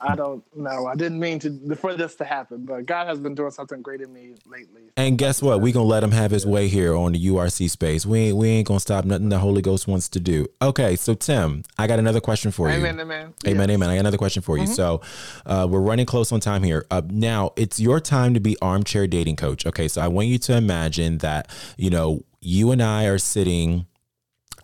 I 0.00 0.14
don't 0.14 0.44
know. 0.56 0.86
I 0.86 0.94
didn't 0.94 1.18
mean 1.18 1.40
to 1.40 1.74
for 1.76 1.94
this 1.94 2.14
to 2.16 2.24
happen, 2.24 2.64
but 2.64 2.86
God 2.86 3.08
has 3.08 3.18
been 3.18 3.34
doing 3.34 3.50
something 3.50 3.82
great 3.82 4.00
in 4.00 4.12
me 4.12 4.34
lately. 4.46 4.82
And 4.96 5.18
guess 5.18 5.42
what? 5.42 5.60
We're 5.60 5.72
gonna 5.72 5.86
let 5.86 6.04
him 6.04 6.12
have 6.12 6.30
his 6.30 6.46
way 6.46 6.68
here 6.68 6.94
on 6.94 7.12
the 7.12 7.26
URC 7.26 7.68
space. 7.68 8.06
We 8.06 8.18
ain't 8.20 8.36
we 8.36 8.48
ain't 8.48 8.68
gonna 8.68 8.80
stop 8.80 9.04
nothing 9.04 9.28
the 9.28 9.40
Holy 9.40 9.60
Ghost 9.60 9.88
wants 9.88 10.08
to 10.10 10.20
do. 10.20 10.46
Okay, 10.62 10.94
so 10.94 11.14
Tim, 11.14 11.64
I 11.78 11.88
got 11.88 11.98
another 11.98 12.20
question 12.20 12.52
for 12.52 12.68
amen, 12.68 12.80
you. 12.80 12.88
Amen, 12.88 13.00
amen, 13.00 13.34
amen, 13.46 13.70
amen. 13.70 13.90
I 13.90 13.94
got 13.96 14.00
another 14.00 14.18
question 14.18 14.42
for 14.42 14.56
you. 14.56 14.64
Mm-hmm. 14.64 14.72
So, 14.72 15.00
uh, 15.46 15.66
we're 15.68 15.80
running 15.80 16.06
close 16.06 16.30
on 16.30 16.38
time 16.38 16.62
here. 16.62 16.86
Uh, 16.90 17.02
now 17.06 17.52
it's 17.56 17.80
your 17.80 17.98
time 17.98 18.34
to 18.34 18.40
be 18.40 18.56
armchair 18.62 19.08
dating 19.08 19.36
coach. 19.36 19.66
Okay, 19.66 19.88
so 19.88 20.00
I 20.00 20.08
want 20.08 20.28
you 20.28 20.38
to 20.38 20.56
imagine 20.56 21.18
that 21.18 21.50
you 21.76 21.90
know 21.90 22.22
you 22.40 22.70
and 22.70 22.80
I 22.80 23.06
are 23.06 23.18
sitting 23.18 23.86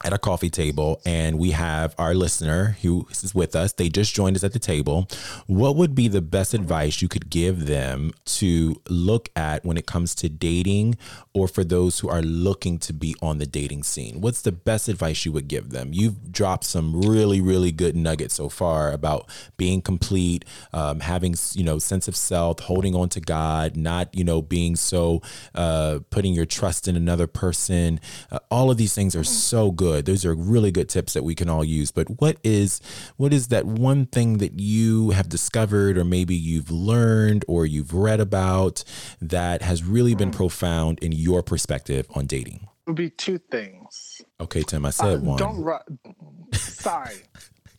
at 0.03 0.13
a 0.13 0.19
coffee 0.19 0.51
table 0.51 1.01
and 1.05 1.39
we 1.39 1.53
have 1.53 1.95
our 1.99 2.15
listener 2.15 2.77
who 2.83 3.07
is 3.11 3.35
with 3.35 3.55
us. 3.55 3.73
They 3.73 3.89
just 3.89 4.15
joined 4.15 4.37
us 4.37 4.45
at 4.45 4.53
the 4.53 4.59
table. 4.59 5.09
What 5.47 5.77
would 5.77 5.95
be 5.95 6.09
the 6.09 6.21
best 6.21 6.55
advice 6.55 7.01
you 7.01 7.09
could 7.09 7.31
give 7.31 7.67
them 7.67 8.13
to 8.27 8.81
look 8.89 9.29
at 9.37 9.65
when 9.65 9.77
it 9.77 9.87
comes 9.87 10.15
to 10.17 10.29
dating 10.29 10.97
or 11.33 11.49
for 11.49 11.65
those 11.65 12.01
who 12.01 12.09
are 12.09 12.23
looking 12.23 12.79
to 12.79 12.93
be 12.93 13.15
on 13.23 13.39
the 13.39 13.47
dating 13.47 13.85
scene? 13.85 14.21
What's 14.21 14.43
the 14.43 14.53
best 14.53 14.89
advice 14.89 15.25
you 15.25 15.33
would 15.33 15.49
give 15.49 15.71
them? 15.71 15.91
You've 15.93 16.33
dropped 16.33 16.65
some 16.65 17.01
really, 17.01 17.41
really 17.41 17.73
good 17.73 17.97
nuggets 17.97 18.35
so 18.35 18.49
far 18.49 18.93
about 18.93 19.29
being 19.57 19.81
complete, 19.81 20.45
um, 20.73 21.01
having, 21.01 21.35
you 21.53 21.65
know, 21.65 21.79
sense 21.79 22.09
of 22.09 22.17
self, 22.17 22.61
holding 22.61 22.95
on 22.95 23.09
to 23.11 23.21
God, 23.21 23.77
not, 23.77 24.15
you 24.15 24.25
know, 24.25 24.43
being 24.43 24.77
so, 24.77 25.23
uh, 25.55 26.01
putting 26.11 26.35
your 26.35 26.47
trust 26.47 26.89
in 26.89 26.97
another 26.97 27.27
person. 27.27 28.01
Uh, 28.31 28.39
all 28.51 28.71
of 28.71 28.77
these 28.77 28.95
things 28.95 29.15
are 29.15 29.25
so 29.25 29.71
good 29.71 29.84
good. 29.85 30.07
Those 30.07 30.25
are 30.25 30.35
really 30.35 30.71
good 30.71 30.89
tips 30.89 31.13
that 31.13 31.25
we 31.25 31.35
can 31.35 31.51
all 31.51 31.63
use. 31.63 31.91
But 31.91 32.09
what 32.19 32.39
is 32.43 32.81
what 33.19 33.35
is 33.35 33.49
that 33.49 33.67
one 33.67 34.07
thing 34.07 34.39
that 34.39 34.59
you 34.59 35.11
have 35.11 35.29
discovered 35.29 35.99
or 35.99 36.05
maybe 36.05 36.35
you've 36.35 36.71
learned 36.71 37.45
or 37.47 37.67
you've 37.67 37.93
read 37.93 38.19
about 38.19 38.83
that 39.21 39.61
has 39.61 39.85
really 39.85 40.15
been 40.15 40.31
profound 40.31 40.99
in 41.01 41.13
your 41.13 41.43
perspective 41.43 42.07
on 42.15 42.25
dating? 42.27 42.67
It 42.87 42.91
would 42.91 42.97
be 42.97 43.11
two 43.11 43.37
things. 43.37 44.23
Okay, 44.41 44.63
Tim, 44.63 44.87
I 44.87 44.91
said 44.91 45.19
uh, 45.19 45.21
one. 45.21 45.39
Don't 45.39 45.63
ru- 45.63 46.53
sorry. 46.55 47.17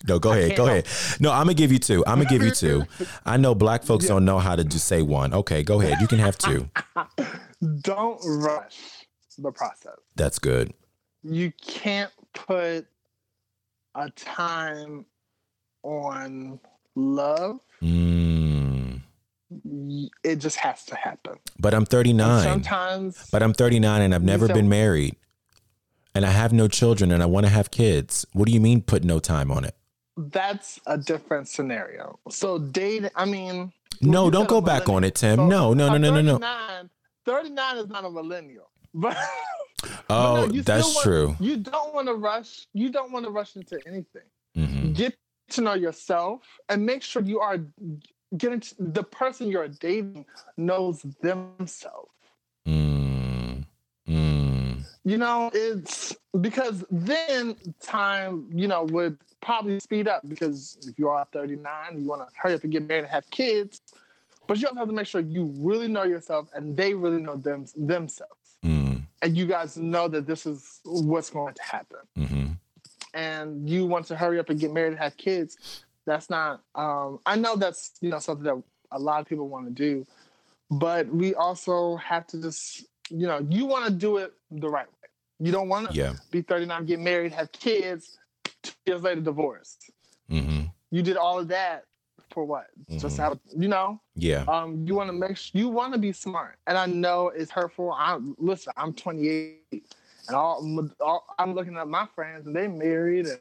No, 0.07 0.19
go 0.19 0.33
ahead. 0.33 0.55
Go 0.55 0.67
ahead. 0.67 0.85
No, 1.19 1.31
I'm 1.31 1.45
gonna 1.45 1.55
give 1.55 1.71
you 1.71 1.79
two. 1.79 2.05
I'm 2.05 2.19
gonna 2.19 2.29
give 2.29 2.43
you 2.43 2.51
two. 2.51 2.85
I 3.25 3.37
know 3.37 3.55
black 3.55 3.81
folks 3.81 4.05
don't 4.05 4.23
know 4.23 4.37
how 4.37 4.55
to 4.55 4.63
just 4.63 4.85
say 4.85 5.01
one. 5.01 5.33
Okay, 5.33 5.63
go 5.63 5.81
ahead. 5.81 5.99
You 5.99 6.05
can 6.05 6.19
have 6.19 6.37
two. 6.37 6.69
don't 7.81 8.19
rush 8.23 8.77
the 9.39 9.51
process. 9.51 9.95
That's 10.15 10.37
good 10.37 10.75
you 11.25 11.51
can't 11.61 12.11
put 12.33 12.85
a 13.95 14.09
time 14.11 15.05
on 15.83 16.59
love. 16.95 17.59
Mm. 17.81 19.01
It 20.23 20.37
just 20.37 20.57
has 20.57 20.85
to 20.85 20.95
happen. 20.95 21.35
But 21.59 21.73
I'm 21.73 21.85
39. 21.85 22.29
And 22.29 22.43
sometimes. 22.43 23.29
But 23.31 23.41
I'm 23.43 23.53
39 23.53 24.01
and 24.01 24.13
I've 24.13 24.23
never 24.23 24.47
been 24.47 24.69
married. 24.69 25.15
And 26.13 26.25
I 26.25 26.31
have 26.31 26.53
no 26.53 26.67
children 26.67 27.11
and 27.11 27.21
I 27.21 27.25
want 27.25 27.45
to 27.45 27.51
have 27.51 27.71
kids. 27.71 28.25
What 28.33 28.47
do 28.47 28.53
you 28.53 28.61
mean 28.61 28.81
put 28.81 29.03
no 29.03 29.19
time 29.19 29.51
on 29.51 29.65
it? 29.65 29.75
That's 30.17 30.79
a 30.85 30.97
different 30.97 31.49
scenario. 31.49 32.19
So 32.29 32.57
date, 32.57 33.09
I 33.15 33.25
mean. 33.25 33.73
No, 34.01 34.29
don't 34.29 34.47
go 34.47 34.61
back 34.61 34.87
on 34.87 35.03
it, 35.03 35.15
Tim. 35.15 35.37
So 35.37 35.47
no, 35.47 35.73
no, 35.73 35.89
no, 35.89 35.97
no, 35.97 36.21
no, 36.21 36.37
no. 36.37 36.89
39 37.25 37.77
is 37.77 37.87
not 37.87 38.05
a 38.05 38.09
millennial. 38.09 38.69
But 38.93 39.17
Oh, 40.09 40.45
no, 40.45 40.61
that's 40.61 40.95
want, 40.95 41.03
true. 41.03 41.35
You 41.39 41.57
don't 41.57 41.93
want 41.93 42.07
to 42.07 42.15
rush. 42.15 42.67
You 42.73 42.89
don't 42.89 43.11
want 43.11 43.25
to 43.25 43.31
rush 43.31 43.55
into 43.55 43.79
anything. 43.85 44.23
Mm-hmm. 44.55 44.93
Get 44.93 45.15
to 45.51 45.61
know 45.61 45.73
yourself 45.73 46.41
and 46.69 46.85
make 46.85 47.03
sure 47.03 47.21
you 47.21 47.39
are 47.39 47.59
getting 48.37 48.59
to, 48.59 48.75
the 48.79 49.03
person 49.03 49.49
you're 49.49 49.67
dating 49.67 50.25
knows 50.57 51.01
themselves. 51.21 52.11
Mm. 52.67 53.65
Mm. 54.07 54.83
You 55.03 55.17
know, 55.17 55.51
it's 55.53 56.15
because 56.41 56.83
then 56.89 57.55
time, 57.81 58.47
you 58.51 58.67
know, 58.67 58.83
would 58.83 59.17
probably 59.41 59.79
speed 59.79 60.07
up 60.07 60.27
because 60.27 60.77
if 60.87 60.97
you 60.97 61.09
are 61.09 61.25
39, 61.31 61.99
you 62.01 62.07
want 62.07 62.27
to 62.27 62.35
hurry 62.35 62.55
up 62.55 62.63
and 62.63 62.71
get 62.71 62.87
married 62.87 63.03
and 63.03 63.09
have 63.09 63.29
kids. 63.29 63.81
But 64.47 64.59
you 64.59 64.67
also 64.67 64.79
have 64.79 64.87
to 64.87 64.93
make 64.93 65.07
sure 65.07 65.21
you 65.21 65.51
really 65.57 65.87
know 65.87 66.03
yourself 66.03 66.49
and 66.53 66.75
they 66.77 66.93
really 66.93 67.21
know 67.21 67.35
them 67.35 67.65
themselves. 67.75 68.44
And 69.25 69.35
you 69.35 69.47
guys 69.47 69.75
know 69.75 70.07
that 70.07 70.27
this 70.27 70.45
is 70.45 70.81
what's 70.85 71.31
going 71.31 71.55
to 71.55 71.63
happen 71.63 71.97
mm-hmm. 72.15 72.45
and 73.15 73.67
you 73.67 73.87
want 73.87 74.05
to 74.05 74.15
hurry 74.15 74.37
up 74.37 74.51
and 74.51 74.59
get 74.59 74.71
married 74.71 74.89
and 74.89 74.99
have 74.99 75.17
kids 75.17 75.83
that's 76.05 76.29
not 76.29 76.61
um, 76.75 77.19
i 77.25 77.35
know 77.35 77.55
that's 77.55 77.93
you 78.01 78.09
know 78.11 78.19
something 78.19 78.43
that 78.43 78.61
a 78.91 78.99
lot 78.99 79.19
of 79.19 79.25
people 79.25 79.49
want 79.49 79.65
to 79.65 79.71
do 79.71 80.05
but 80.69 81.07
we 81.07 81.33
also 81.33 81.95
have 81.95 82.27
to 82.27 82.39
just 82.39 82.85
you 83.09 83.25
know 83.25 83.43
you 83.49 83.65
want 83.65 83.83
to 83.85 83.91
do 83.91 84.17
it 84.17 84.31
the 84.51 84.69
right 84.69 84.85
way 84.85 85.09
you 85.39 85.51
don't 85.51 85.69
want 85.69 85.89
to 85.89 85.95
yeah. 85.95 86.13
be 86.29 86.43
39 86.43 86.85
get 86.85 86.99
married 86.99 87.31
have 87.31 87.51
kids 87.51 88.19
two 88.61 88.73
years 88.85 89.01
later 89.01 89.21
divorced 89.21 89.89
mm-hmm. 90.29 90.65
you 90.91 91.01
did 91.01 91.17
all 91.17 91.39
of 91.39 91.47
that 91.47 91.85
for 92.31 92.45
what? 92.45 92.67
Mm-hmm. 92.79 92.99
Just 92.99 93.19
out, 93.19 93.39
you 93.55 93.67
know. 93.67 93.99
Yeah. 94.15 94.45
Um, 94.47 94.85
you 94.85 94.95
want 94.95 95.09
to 95.09 95.13
make 95.13 95.37
sure 95.37 95.59
you 95.59 95.69
want 95.69 95.93
to 95.93 95.99
be 95.99 96.11
smart, 96.11 96.57
and 96.67 96.77
I 96.77 96.85
know 96.85 97.29
it's 97.29 97.51
hurtful. 97.51 97.91
I 97.91 98.17
listen. 98.37 98.73
I'm 98.77 98.93
28, 98.93 99.59
and 100.27 100.35
all, 100.35 100.89
all 101.01 101.25
I'm 101.37 101.53
looking 101.53 101.77
at 101.77 101.87
my 101.87 102.07
friends, 102.15 102.47
and 102.47 102.55
they 102.55 102.67
married, 102.67 103.27
and, 103.27 103.39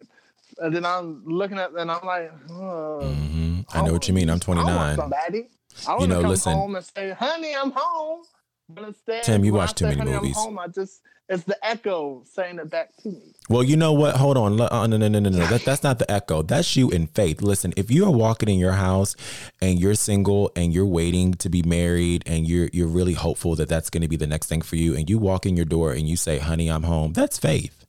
and 0.58 0.74
then 0.74 0.84
I'm 0.84 1.24
looking 1.24 1.58
at, 1.58 1.72
and 1.72 1.90
I'm 1.90 2.04
like, 2.04 2.32
mm-hmm. 2.48 3.60
I 3.72 3.82
know 3.82 3.92
what 3.92 4.08
you 4.08 4.14
mean. 4.14 4.30
I'm 4.30 4.40
29. 4.40 4.72
I 4.72 4.76
want 4.76 4.96
somebody. 4.96 5.48
I 5.86 5.90
want 5.90 6.02
you 6.02 6.06
know, 6.08 6.16
to 6.16 6.22
come 6.22 6.30
listen, 6.30 6.52
home 6.52 6.76
and 6.76 6.84
say, 6.84 7.10
"Honey, 7.10 7.54
I'm 7.54 7.72
home." 7.74 8.24
But 8.68 8.84
instead, 8.84 9.22
Tim, 9.24 9.44
you 9.44 9.52
watch 9.52 9.74
too 9.74 9.86
many 9.86 10.02
movies. 10.04 10.36
Home, 10.36 10.58
I 10.58 10.68
just 10.68 11.02
it's 11.28 11.44
the 11.44 11.56
echo 11.64 12.22
saying 12.26 12.58
it 12.58 12.70
back 12.70 12.94
to 12.98 13.08
me. 13.08 13.34
Well, 13.48 13.62
you 13.62 13.76
know 13.76 13.92
what? 13.92 14.16
Hold 14.16 14.36
on. 14.36 14.60
Uh, 14.60 14.86
no, 14.86 14.96
no, 14.96 15.08
no, 15.08 15.18
no, 15.18 15.30
no. 15.30 15.46
That, 15.46 15.64
that's 15.64 15.82
not 15.82 15.98
the 15.98 16.10
echo. 16.10 16.42
That's 16.42 16.76
you 16.76 16.90
in 16.90 17.06
faith. 17.06 17.40
Listen, 17.40 17.72
if 17.76 17.90
you 17.90 18.04
are 18.04 18.10
walking 18.10 18.48
in 18.48 18.58
your 18.58 18.72
house 18.72 19.16
and 19.60 19.78
you're 19.78 19.94
single 19.94 20.50
and 20.54 20.72
you're 20.72 20.86
waiting 20.86 21.34
to 21.34 21.48
be 21.48 21.62
married 21.62 22.22
and 22.26 22.46
you're 22.46 22.68
you're 22.72 22.88
really 22.88 23.14
hopeful 23.14 23.54
that 23.56 23.68
that's 23.68 23.90
going 23.90 24.02
to 24.02 24.08
be 24.08 24.16
the 24.16 24.26
next 24.26 24.48
thing 24.48 24.62
for 24.62 24.76
you, 24.76 24.94
and 24.96 25.08
you 25.08 25.18
walk 25.18 25.46
in 25.46 25.56
your 25.56 25.66
door 25.66 25.92
and 25.92 26.08
you 26.08 26.16
say, 26.16 26.38
"Honey, 26.38 26.70
I'm 26.70 26.84
home." 26.84 27.12
That's 27.12 27.38
faith. 27.38 27.84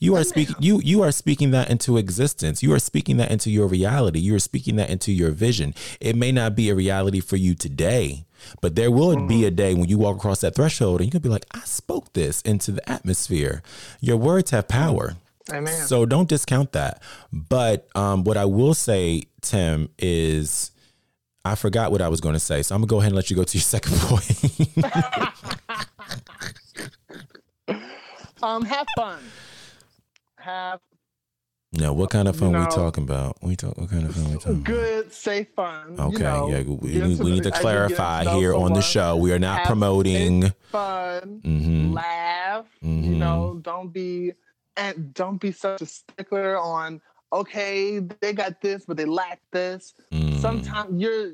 You 0.00 0.14
are 0.14 0.24
speaking 0.24 0.56
you 0.60 0.80
you 0.84 1.02
are 1.02 1.10
speaking 1.10 1.50
that 1.52 1.70
into 1.70 1.96
existence. 1.96 2.62
You 2.62 2.72
are 2.72 2.78
speaking 2.78 3.16
that 3.16 3.32
into 3.32 3.50
your 3.50 3.66
reality. 3.66 4.20
You 4.20 4.34
are 4.36 4.40
speaking 4.40 4.76
that 4.76 4.90
into 4.90 5.12
your 5.12 5.30
vision. 5.30 5.74
It 6.00 6.14
may 6.14 6.30
not 6.30 6.54
be 6.54 6.70
a 6.70 6.74
reality 6.74 7.20
for 7.20 7.36
you 7.36 7.54
today, 7.54 8.24
but 8.60 8.76
there 8.76 8.90
will 8.90 9.14
mm-hmm. 9.14 9.26
be 9.26 9.44
a 9.44 9.50
day 9.50 9.74
when 9.74 9.88
you 9.88 9.98
walk 9.98 10.16
across 10.16 10.40
that 10.40 10.54
threshold 10.54 11.00
and 11.00 11.06
you 11.06 11.10
can 11.12 11.20
be 11.20 11.28
like, 11.28 11.46
I 11.52 11.60
spoke 11.60 12.12
this 12.12 12.40
into 12.42 12.72
the 12.72 12.88
atmosphere. 12.90 13.62
Your 14.00 14.16
words 14.16 14.50
have 14.50 14.68
power. 14.68 15.16
Amen. 15.52 15.86
So 15.86 16.04
don't 16.04 16.28
discount 16.28 16.72
that. 16.72 17.02
But 17.32 17.88
um, 17.94 18.24
what 18.24 18.36
I 18.36 18.44
will 18.44 18.74
say, 18.74 19.22
Tim, 19.40 19.88
is 19.98 20.72
I 21.44 21.54
forgot 21.54 21.90
what 21.90 22.02
I 22.02 22.08
was 22.08 22.20
going 22.20 22.34
to 22.34 22.40
say. 22.40 22.62
So 22.62 22.74
I'm 22.74 22.82
going 22.82 22.88
to 22.88 22.92
go 22.92 22.98
ahead 22.98 23.12
and 23.12 23.16
let 23.16 23.30
you 23.30 23.36
go 23.36 23.44
to 23.44 23.56
your 23.56 23.62
second 23.62 23.96
point. 23.96 24.44
um, 28.42 28.64
have 28.64 28.86
fun 28.96 29.20
have. 30.48 30.80
No, 31.72 31.92
what 31.92 32.08
kind 32.08 32.28
of 32.28 32.36
fun 32.36 32.48
you 32.50 32.54
know, 32.54 32.64
we 32.64 32.70
talking 32.70 33.04
about? 33.04 33.36
We 33.42 33.54
talk. 33.54 33.76
What 33.76 33.90
kind 33.90 34.06
of 34.06 34.14
fun 34.14 34.32
we 34.32 34.38
talking 34.38 34.62
Good, 34.62 35.00
about? 35.00 35.12
safe 35.12 35.48
fun. 35.54 35.96
Okay, 35.98 36.16
you 36.16 36.24
know, 36.24 36.48
yeah. 36.48 36.62
We, 36.62 37.08
need, 37.08 37.18
we 37.18 37.30
need 37.32 37.42
to 37.42 37.50
clarify 37.50 38.24
here 38.24 38.54
on 38.54 38.72
the 38.72 38.80
show. 38.80 39.16
We 39.16 39.32
are 39.32 39.38
not 39.38 39.66
promoting 39.66 40.50
fun. 40.70 41.42
Mm-hmm. 41.44 41.92
Laugh. 41.92 42.64
Mm-hmm. 42.82 43.12
You 43.12 43.18
know, 43.18 43.60
don't 43.62 43.92
be 43.92 44.32
and 44.78 45.12
don't 45.12 45.38
be 45.38 45.52
such 45.52 45.82
a 45.82 45.86
stickler 45.86 46.58
on. 46.58 47.02
Okay, 47.34 47.98
they 47.98 48.32
got 48.32 48.62
this, 48.62 48.86
but 48.86 48.96
they 48.96 49.04
lack 49.04 49.40
this. 49.52 49.92
Mm-hmm. 50.12 50.38
Sometimes 50.38 51.00
you're. 51.00 51.32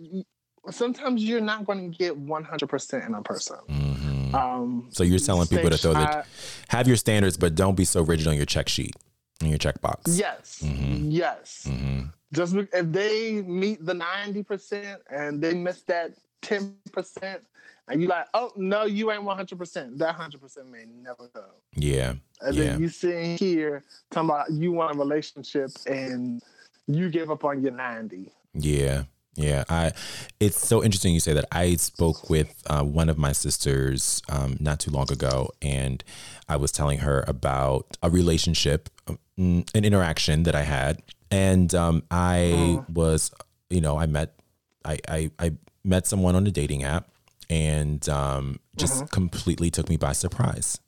Sometimes 0.71 1.23
you're 1.23 1.43
not 1.43 1.67
going 1.67 1.93
to 1.93 1.99
get 1.99 2.19
100% 2.19 3.07
in 3.07 3.15
a 3.15 3.21
person. 3.21 3.59
Mm-hmm. 3.69 4.35
Um, 4.35 4.87
so 4.91 5.05
you're 5.05 5.19
telling 5.19 5.47
people 5.47 5.69
to 5.69 5.77
throw 5.77 5.93
the 5.93 6.25
have 6.69 6.89
your 6.89 6.97
standards, 6.97 7.37
but 7.37 7.55
don't 7.55 7.77
be 7.77 7.85
so 7.85 8.01
rigid 8.03 8.27
on 8.27 8.37
your 8.37 8.47
check 8.47 8.69
sheet, 8.71 8.97
in 9.41 9.49
your 9.49 9.59
checkbox. 9.59 10.03
Yes, 10.07 10.63
mm-hmm. 10.65 11.11
yes. 11.11 11.67
Mm-hmm. 11.69 12.07
Just 12.33 12.55
if 12.55 12.93
they 12.93 13.43
meet 13.43 13.85
the 13.85 13.95
ninety 13.95 14.43
percent 14.43 15.01
and 15.11 15.41
they 15.43 15.55
miss 15.55 15.83
that 15.83 16.13
ten 16.43 16.77
percent, 16.93 17.43
and 17.89 18.01
you're 18.01 18.11
like, 18.11 18.27
oh 18.35 18.53
no, 18.57 18.85
you 18.85 19.11
ain't 19.13 19.23
one 19.23 19.37
hundred 19.37 19.59
percent. 19.59 19.99
That 19.99 20.15
hundred 20.15 20.41
percent 20.41 20.69
may 20.71 20.85
never 21.03 21.29
go. 21.35 21.45
Yeah. 21.75 22.15
And 22.41 22.55
yeah. 22.55 22.65
then 22.65 22.81
you 22.81 22.89
sitting 22.89 23.37
here 23.37 23.85
talking 24.11 24.31
about 24.31 24.51
you 24.51 24.73
want 24.73 24.97
a 24.97 24.99
relationship 24.99 25.71
and 25.87 26.43
you 26.87 27.09
give 27.09 27.31
up 27.31 27.45
on 27.45 27.63
your 27.63 27.73
ninety. 27.73 28.33
Yeah. 28.53 29.05
Yeah, 29.37 29.65
I. 29.69 29.91
It's 30.39 30.65
so 30.65 30.85
interesting 30.85 31.13
you 31.13 31.19
say 31.19 31.33
that. 31.33 31.47
I 31.51 31.75
spoke 31.75 32.31
with 32.31 32.63
uh, 32.69 32.85
one 32.85 33.09
of 33.09 33.19
my 33.19 33.33
sisters 33.33 34.23
um, 34.29 34.57
not 34.61 34.79
too 34.79 34.93
long 34.93 35.11
ago, 35.11 35.51
and 35.61 36.05
I 36.49 36.55
was 36.57 36.71
telling 36.71 36.99
her 36.99 37.25
about 37.27 37.97
a 38.01 38.11
relationship, 38.11 38.91
um, 39.09 39.19
an 39.37 39.65
interaction 39.75 40.45
that 40.45 40.55
I 40.55 40.63
had, 40.63 41.03
and 41.31 41.75
um, 41.75 42.03
I 42.11 42.81
was 42.93 43.31
you 43.75 43.81
know, 43.81 43.99
I 43.99 44.07
met, 44.07 44.39
I, 44.85 44.99
I, 45.09 45.31
I 45.39 45.53
met 45.83 46.07
someone 46.07 46.37
on 46.37 46.47
a 46.47 46.51
dating 46.51 46.85
app 46.85 47.09
and 47.51 48.09
um, 48.09 48.61
just 48.77 48.97
mm-hmm. 48.97 49.07
completely 49.07 49.71
took 49.71 49.89
me 49.89 49.97
by 49.97 50.13
surprise. 50.13 50.79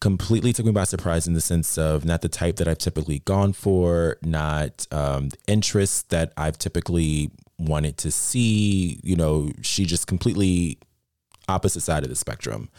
Completely 0.00 0.52
took 0.52 0.66
me 0.66 0.72
by 0.72 0.84
surprise 0.84 1.26
in 1.26 1.34
the 1.34 1.40
sense 1.40 1.76
of 1.76 2.04
not 2.04 2.22
the 2.22 2.28
type 2.28 2.56
that 2.56 2.68
I've 2.68 2.78
typically 2.78 3.20
gone 3.20 3.52
for, 3.52 4.18
not 4.22 4.86
um, 4.90 5.30
interests 5.46 6.02
that 6.04 6.32
I've 6.36 6.58
typically 6.58 7.30
wanted 7.58 7.98
to 7.98 8.10
see. 8.10 9.00
You 9.02 9.16
know, 9.16 9.50
she 9.60 9.84
just 9.84 10.06
completely 10.06 10.78
opposite 11.48 11.80
side 11.80 12.02
of 12.02 12.08
the 12.08 12.16
spectrum. 12.16 12.70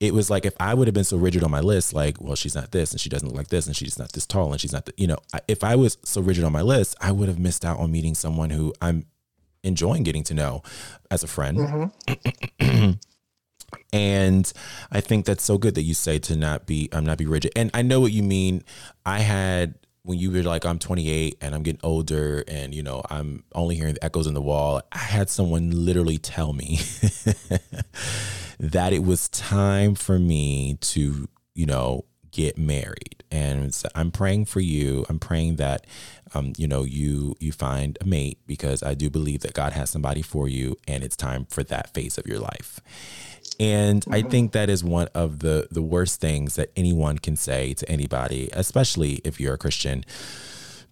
It 0.00 0.14
was 0.14 0.30
like 0.30 0.46
if 0.46 0.54
I 0.60 0.74
would 0.74 0.86
have 0.86 0.94
been 0.94 1.04
so 1.04 1.16
rigid 1.16 1.42
on 1.42 1.50
my 1.50 1.60
list, 1.60 1.92
like, 1.92 2.20
well, 2.20 2.36
she's 2.36 2.54
not 2.54 2.70
this, 2.70 2.92
and 2.92 3.00
she 3.00 3.08
doesn't 3.08 3.26
look 3.28 3.36
like 3.36 3.48
this, 3.48 3.66
and 3.66 3.74
she's 3.74 3.98
not 3.98 4.12
this 4.12 4.26
tall, 4.26 4.52
and 4.52 4.60
she's 4.60 4.72
not, 4.72 4.86
the, 4.86 4.94
you 4.96 5.08
know, 5.08 5.18
if 5.48 5.64
I 5.64 5.74
was 5.74 5.98
so 6.04 6.20
rigid 6.20 6.44
on 6.44 6.52
my 6.52 6.62
list, 6.62 6.96
I 7.00 7.10
would 7.10 7.28
have 7.28 7.38
missed 7.38 7.64
out 7.64 7.78
on 7.78 7.90
meeting 7.90 8.14
someone 8.14 8.50
who 8.50 8.72
I'm 8.80 9.06
enjoying 9.64 10.04
getting 10.04 10.22
to 10.24 10.34
know 10.34 10.62
as 11.10 11.22
a 11.22 11.26
friend. 11.26 11.58
Mm-hmm. 11.58 12.90
and 13.92 14.52
I 14.90 15.00
think 15.00 15.26
that's 15.26 15.44
so 15.44 15.58
good 15.58 15.74
that 15.74 15.82
you 15.82 15.94
say 15.94 16.18
to 16.20 16.36
not 16.36 16.66
be 16.66 16.88
I'm 16.92 17.00
um 17.00 17.04
not 17.06 17.18
be 17.18 17.26
rigid. 17.26 17.52
And 17.56 17.70
I 17.74 17.82
know 17.82 18.00
what 18.00 18.12
you 18.12 18.22
mean. 18.22 18.64
I 19.04 19.20
had 19.20 19.74
when 20.02 20.18
you 20.18 20.30
were 20.30 20.42
like 20.42 20.64
I'm 20.64 20.78
28 20.78 21.38
and 21.40 21.54
I'm 21.54 21.62
getting 21.62 21.80
older 21.82 22.44
and 22.48 22.74
you 22.74 22.82
know 22.82 23.02
I'm 23.10 23.44
only 23.54 23.76
hearing 23.76 23.94
the 23.94 24.04
echoes 24.04 24.26
in 24.26 24.34
the 24.34 24.42
wall. 24.42 24.82
I 24.92 24.98
had 24.98 25.28
someone 25.28 25.70
literally 25.70 26.18
tell 26.18 26.52
me 26.52 26.80
that 28.58 28.92
it 28.92 29.04
was 29.04 29.28
time 29.28 29.94
for 29.94 30.18
me 30.18 30.78
to 30.80 31.28
you 31.54 31.66
know 31.66 32.04
get 32.30 32.58
married. 32.58 33.24
And 33.30 33.76
i'm 33.94 34.10
praying 34.10 34.46
for 34.46 34.60
you. 34.60 35.04
I'm 35.08 35.18
praying 35.18 35.56
that 35.56 35.86
um, 36.34 36.52
you 36.56 36.66
know 36.66 36.84
you 36.84 37.34
you 37.40 37.52
find 37.52 37.98
a 38.00 38.04
mate 38.06 38.38
because 38.46 38.82
i 38.82 38.94
do 38.94 39.08
believe 39.10 39.40
that 39.40 39.54
god 39.54 39.72
has 39.72 39.90
somebody 39.90 40.22
for 40.22 40.46
you 40.48 40.76
and 40.86 41.02
it's 41.02 41.16
time 41.16 41.46
for 41.46 41.62
that 41.64 41.92
phase 41.94 42.18
of 42.18 42.26
your 42.26 42.38
life. 42.38 42.80
And 43.60 44.04
i 44.10 44.20
mm-hmm. 44.20 44.30
think 44.30 44.52
that 44.52 44.70
is 44.70 44.84
one 44.84 45.08
of 45.14 45.40
the 45.40 45.68
the 45.70 45.82
worst 45.82 46.20
things 46.20 46.54
that 46.56 46.70
anyone 46.76 47.18
can 47.18 47.36
say 47.36 47.74
to 47.74 47.88
anybody 47.88 48.50
especially 48.52 49.20
if 49.24 49.40
you're 49.40 49.54
a 49.54 49.58
christian 49.58 50.04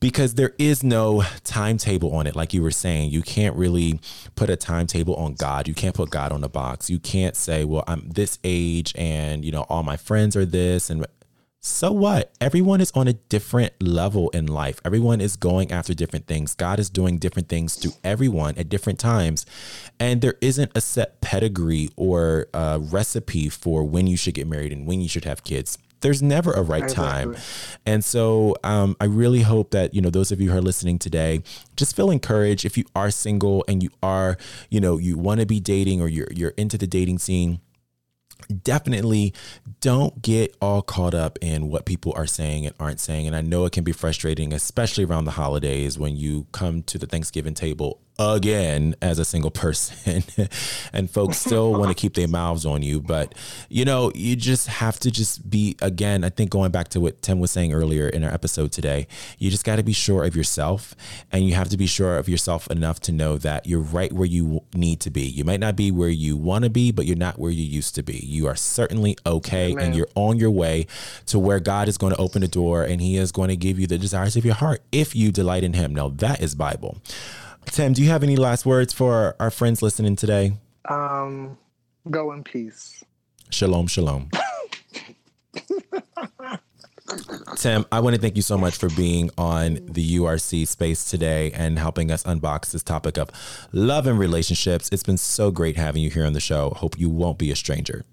because 0.01 0.35
there 0.35 0.55
is 0.59 0.83
no 0.83 1.25
timetable 1.45 2.15
on 2.15 2.27
it. 2.27 2.37
Like 2.37 2.53
you 2.53 2.63
were 2.63 2.71
saying, 2.71 3.11
you 3.11 3.23
can't 3.23 3.57
really 3.57 4.01
put 4.35 4.51
a 4.51 4.57
timetable 4.57 5.15
on 5.17 5.35
God. 5.35 5.69
You 5.69 5.75
can't 5.75 5.95
put 5.95 6.11
God 6.11 6.33
on 6.33 6.45
a 6.45 6.49
box. 6.49 6.91
You 6.91 6.99
can't 6.99 7.37
say, 7.37 7.65
well, 7.65 7.85
I'm 7.87 8.09
this 8.09 8.39
age 8.45 8.93
and, 8.97 9.45
you 9.45 9.53
know, 9.53 9.63
all 9.69 9.83
my 9.83 9.97
friends 9.97 10.37
are 10.37 10.45
this. 10.45 10.91
And 10.91 11.07
so 11.61 11.91
what? 11.91 12.33
Everyone 12.41 12.81
is 12.81 12.93
on 12.93 13.09
a 13.09 13.15
different 13.15 13.73
level 13.83 14.29
in 14.31 14.47
life. 14.47 14.81
Everyone 14.85 15.21
is 15.21 15.35
going 15.35 15.73
after 15.73 15.95
different 15.95 16.27
things. 16.27 16.55
God 16.55 16.79
is 16.79 16.89
doing 16.89 17.19
different 17.19 17.49
things 17.49 17.77
to 17.79 17.91
everyone 18.05 18.57
at 18.57 18.69
different 18.69 19.01
times. 19.01 19.47
And 19.99 20.21
there 20.21 20.37
isn't 20.41 20.71
a 20.77 20.81
set 20.81 21.21
pedigree 21.21 21.91
or 21.97 22.47
a 22.55 22.79
recipe 22.79 23.49
for 23.49 23.83
when 23.83 24.07
you 24.07 24.17
should 24.17 24.35
get 24.35 24.47
married 24.47 24.73
and 24.73 24.87
when 24.87 25.01
you 25.01 25.09
should 25.09 25.25
have 25.25 25.43
kids. 25.43 25.79
There's 26.01 26.23
never 26.23 26.53
a 26.53 26.63
right 26.63 26.89
time. 26.89 27.37
And 27.85 28.05
so 28.05 28.57
um, 28.63 28.97
I 29.01 29.05
really 29.05 29.43
hope 29.43 29.71
that, 29.71 29.95
you 29.95 30.01
know, 30.01 30.11
those 30.11 30.31
of 30.31 30.41
you 30.41 30.51
who 30.51 30.59
are 30.59 30.63
listening 30.63 30.99
today, 30.99 31.43
just 31.77 31.97
feel 31.97 32.11
encouraged 32.11 32.65
if 32.65 32.77
you 32.77 32.85
are 32.95 33.11
single 33.11 33.65
and 33.67 33.83
you 33.83 33.91
are, 34.03 34.37
you 34.71 34.81
know, 34.81 34.99
you 34.99 35.17
want 35.17 35.41
to 35.41 35.47
be 35.47 35.61
dating 35.61 36.01
or 36.01 36.09
you're, 36.09 36.29
you're 36.33 36.55
into 36.57 36.79
the 36.79 36.87
dating 36.87 37.19
scene 37.19 37.61
definitely 38.63 39.33
don't 39.81 40.23
get 40.23 40.55
all 40.61 40.83
caught 40.83 41.15
up 41.15 41.39
in 41.41 41.69
what 41.69 41.87
people 41.87 42.13
are 42.17 42.27
saying 42.27 42.67
and 42.67 42.75
aren't 42.79 43.01
saying. 43.01 43.27
And 43.27 43.35
I 43.35 43.41
know 43.41 43.65
it 43.65 43.73
can 43.73 43.83
be 43.83 43.93
frustrating, 43.93 44.53
especially 44.53 45.05
around 45.05 45.25
the 45.25 45.33
holidays 45.33 45.99
when 45.99 46.17
you 46.17 46.47
come 46.53 46.83
to 46.85 46.99
the 46.99 47.07
Thanksgiving 47.07 47.55
table 47.55 48.01
again 48.19 48.95
as 49.03 49.19
a 49.19 49.25
single 49.25 49.51
person. 49.51 50.23
And 50.93 51.11
folks 51.11 51.39
still 51.39 51.73
want 51.73 51.89
to 51.89 51.95
keep 51.95 52.15
their 52.15 52.29
mouths 52.29 52.65
on 52.65 52.83
you 52.83 53.01
but 53.01 53.35
you 53.69 53.85
know 53.85 54.11
you 54.15 54.37
just 54.37 54.67
have 54.67 54.99
to 55.01 55.11
just 55.11 55.49
be 55.49 55.77
again 55.83 56.25
i 56.25 56.31
think 56.31 56.51
going 56.51 56.71
back 56.71 56.89
to 56.89 57.01
what 57.01 57.21
tim 57.23 57.39
was 57.39 57.51
saying 57.51 57.73
earlier 57.73 58.09
in 58.09 58.25
our 58.25 58.33
episode 58.33 58.73
today 58.73 59.07
you 59.39 59.51
just 59.51 59.65
got 59.65 59.77
to 59.77 59.83
be 59.83 59.93
sure 59.93 60.25
of 60.25 60.35
yourself 60.35 60.95
and 61.33 61.45
you 61.45 61.55
have 61.55 61.69
to 61.69 61.77
be 61.77 61.87
sure 61.87 62.17
of 62.17 62.29
yourself 62.29 62.67
enough 62.69 63.01
to 63.01 63.13
know 63.13 63.37
that 63.39 63.67
you're 63.67 63.81
right 63.81 64.13
where 64.13 64.27
you 64.27 64.63
need 64.75 65.01
to 65.01 65.11
be. 65.11 65.23
You 65.23 65.45
might 65.45 65.61
not 65.61 65.77
be 65.77 65.91
where 65.91 66.09
you 66.09 66.37
want 66.37 66.65
to 66.65 66.71
be 66.71 66.93
but 66.93 67.07
you're 67.07 67.17
not 67.17 67.39
where 67.39 67.51
you 67.51 67.65
used 67.65 67.95
to 67.97 68.03
be. 68.03 68.19
You 68.19 68.47
are 68.47 68.57
certainly 68.57 69.17
okay 69.27 69.73
Amen. 69.73 69.85
and 69.85 69.97
you're 69.97 70.09
on 70.15 70.39
your 70.39 70.51
way 70.51 70.87
to 71.27 71.39
where 71.39 71.61
god 71.61 71.89
is 71.89 71.99
going 71.99 72.15
to 72.15 72.21
open 72.21 72.43
the 72.43 72.49
door 72.49 72.83
and 72.83 73.01
he 73.01 73.17
is 73.17 73.33
going 73.33 73.49
to 73.49 73.57
give 73.57 73.79
you 73.79 73.87
the 73.87 73.99
desires 73.99 74.37
of 74.37 74.45
your 74.45 74.55
heart 74.55 74.83
if 74.93 75.15
you 75.15 75.33
delight 75.33 75.65
in 75.65 75.75
him. 75.75 75.95
Now 75.95 76.09
that 76.09 76.41
is 76.41 76.55
bible 76.55 76.99
Tim, 77.67 77.93
do 77.93 78.03
you 78.03 78.09
have 78.09 78.23
any 78.23 78.37
last 78.37 78.65
words 78.65 78.93
for 78.93 79.37
our 79.39 79.51
friends 79.51 79.83
listening 79.83 80.17
today? 80.17 80.53
Um, 80.89 81.59
go 82.11 82.33
in 82.33 82.43
peace. 82.43 83.05
Shalom, 83.51 83.87
shalom. 83.87 84.31
Tim, 87.57 87.87
I 87.93 88.01
want 88.01 88.17
to 88.17 88.21
thank 88.21 88.37
you 88.37 88.43
so 88.43 88.59
much 88.59 88.77
for 88.77 88.89
being 88.91 89.31
on 89.39 89.79
the 89.87 90.17
URC 90.17 90.67
space 90.67 91.09
today 91.09 91.53
and 91.53 91.79
helping 91.79 92.11
us 92.11 92.23
unbox 92.25 92.73
this 92.73 92.83
topic 92.83 93.17
of 93.17 93.31
love 93.73 94.07
and 94.07 94.19
relationships. 94.19 94.89
It's 94.93 95.03
been 95.03 95.17
so 95.17 95.51
great 95.51 95.77
having 95.77 96.03
you 96.03 96.11
here 96.11 96.27
on 96.27 96.33
the 96.33 96.41
show. 96.41 96.71
Hope 96.71 96.99
you 96.99 97.09
won't 97.09 97.39
be 97.39 97.51
a 97.51 97.57
stranger. 97.57 98.05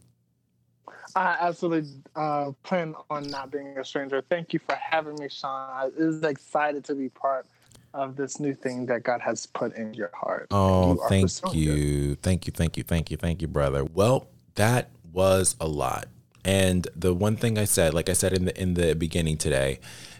I 1.16 1.38
absolutely 1.40 1.90
uh, 2.16 2.52
plan 2.64 2.96
on 3.10 3.30
not 3.30 3.52
being 3.52 3.78
a 3.78 3.86
stranger. 3.86 4.24
Thank 4.28 4.54
you 4.54 4.60
for 4.60 4.76
having 4.76 5.16
me, 5.16 5.30
Sean. 5.30 5.70
I 5.70 5.90
was 5.98 6.24
excited 6.24 6.84
to 6.86 6.96
be 6.96 7.10
part 7.10 7.46
of 7.94 8.16
this 8.16 8.40
new 8.40 8.54
thing 8.54 8.86
that 8.88 9.04
God 9.04 9.22
has 9.22 9.46
put 9.46 9.76
in 9.76 9.94
your 9.94 10.12
heart. 10.14 10.48
Oh, 10.52 10.94
you 10.94 11.10
thank 11.10 11.56
you. 11.56 12.16
Thank 12.16 12.48
you. 12.48 12.52
Thank 12.52 12.78
you. 12.78 12.84
Thank 12.84 13.12
you. 13.12 13.18
Thank 13.18 13.42
you, 13.42 13.48
brother. 13.48 13.84
Well, 13.84 14.28
that 14.56 14.90
was 15.12 15.56
a 15.60 15.68
lot. 15.68 16.08
And 16.46 16.88
the 16.96 17.14
one 17.14 17.38
thing 17.38 17.58
I 17.58 17.66
said, 17.66 17.94
like 17.94 18.10
I 18.10 18.14
said 18.14 18.34
in 18.34 18.46
the 18.46 18.62
in 18.62 18.74
the 18.74 18.96
beginning 18.96 19.38
today, 19.38 19.80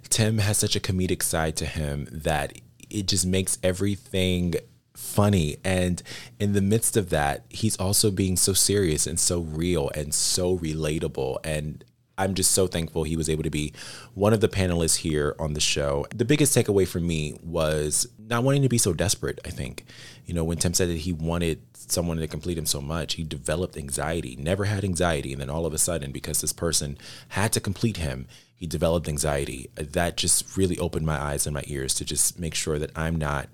Tim 0.10 0.38
has 0.38 0.58
such 0.58 0.76
a 0.76 0.80
comedic 0.80 1.22
side 1.24 1.56
to 1.58 1.66
him 1.66 2.08
that 2.12 2.54
it 2.90 3.08
just 3.08 3.26
makes 3.26 3.58
everything 3.64 4.56
funny 4.94 5.58
and 5.64 6.04
in 6.40 6.54
the 6.54 6.62
midst 6.62 6.96
of 6.96 7.10
that 7.10 7.44
he's 7.50 7.76
also 7.78 8.12
being 8.12 8.38
so 8.38 8.54
serious 8.54 9.08
and 9.08 9.20
so 9.20 9.40
real 9.40 9.90
and 9.96 10.14
so 10.14 10.58
relatable 10.60 11.38
and 11.44 11.84
I'm 12.18 12.36
just 12.36 12.52
so 12.52 12.68
thankful 12.68 13.04
he 13.04 13.18
was 13.18 13.30
able 13.30 13.44
to 13.44 13.50
be 13.50 13.74
one 14.14 14.34
of 14.34 14.42
the 14.42 14.48
panelists 14.48 14.98
here 14.98 15.36
on 15.40 15.54
the 15.54 15.60
show. 15.60 16.06
The 16.14 16.26
biggest 16.26 16.56
takeaway 16.56 16.88
for 16.88 17.00
me 17.00 17.38
was 17.42 18.08
not 18.20 18.44
wanting 18.44 18.62
to 18.62 18.70
be 18.70 18.78
so 18.78 18.94
desperate, 18.94 19.40
I 19.46 19.50
think. 19.50 19.86
You 20.26 20.34
know, 20.34 20.44
when 20.44 20.58
Tim 20.58 20.74
said 20.74 20.90
that 20.90 21.00
he 21.00 21.12
wanted 21.12 21.62
someone 21.76 22.18
to 22.18 22.28
complete 22.28 22.58
him 22.58 22.66
so 22.66 22.82
much, 22.82 23.16
he 23.16 23.24
developed 23.24 23.78
anxiety, 23.78 24.36
never 24.36 24.66
had 24.66 24.84
anxiety. 24.84 25.34
And 25.34 25.42
then 25.42 25.50
all 25.50 25.66
of 25.66 25.74
a 25.74 25.80
sudden, 25.80 26.12
because 26.12 26.42
this 26.42 26.54
person 26.54 26.98
had 27.30 27.52
to 27.54 27.60
complete 27.60 27.98
him, 27.98 28.28
he 28.56 28.68
developed 28.68 29.10
anxiety. 29.10 29.70
That 29.76 30.16
just 30.16 30.56
really 30.56 30.78
opened 30.78 31.06
my 31.06 31.20
eyes 31.20 31.48
and 31.48 31.54
my 31.54 31.64
ears 31.68 31.96
to 31.96 32.06
just 32.06 32.40
make 32.40 32.56
sure 32.56 32.78
that 32.80 32.92
I'm 32.96 33.16
not 33.16 33.50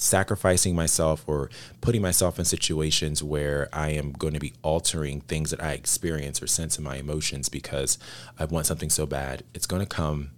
sacrificing 0.00 0.76
myself 0.76 1.24
or 1.26 1.50
putting 1.80 2.00
myself 2.00 2.38
in 2.38 2.44
situations 2.44 3.20
where 3.20 3.68
I 3.72 3.90
am 3.90 4.12
going 4.12 4.32
to 4.32 4.40
be 4.40 4.54
altering 4.62 5.20
things 5.22 5.50
that 5.50 5.62
I 5.62 5.72
experience 5.72 6.40
or 6.40 6.46
sense 6.46 6.78
in 6.78 6.84
my 6.84 6.96
emotions 6.96 7.48
because 7.48 7.98
I 8.38 8.44
want 8.44 8.66
something 8.66 8.90
so 8.90 9.06
bad. 9.06 9.42
It's 9.54 9.66
going 9.66 9.82
to 9.82 9.86
come 9.86 10.30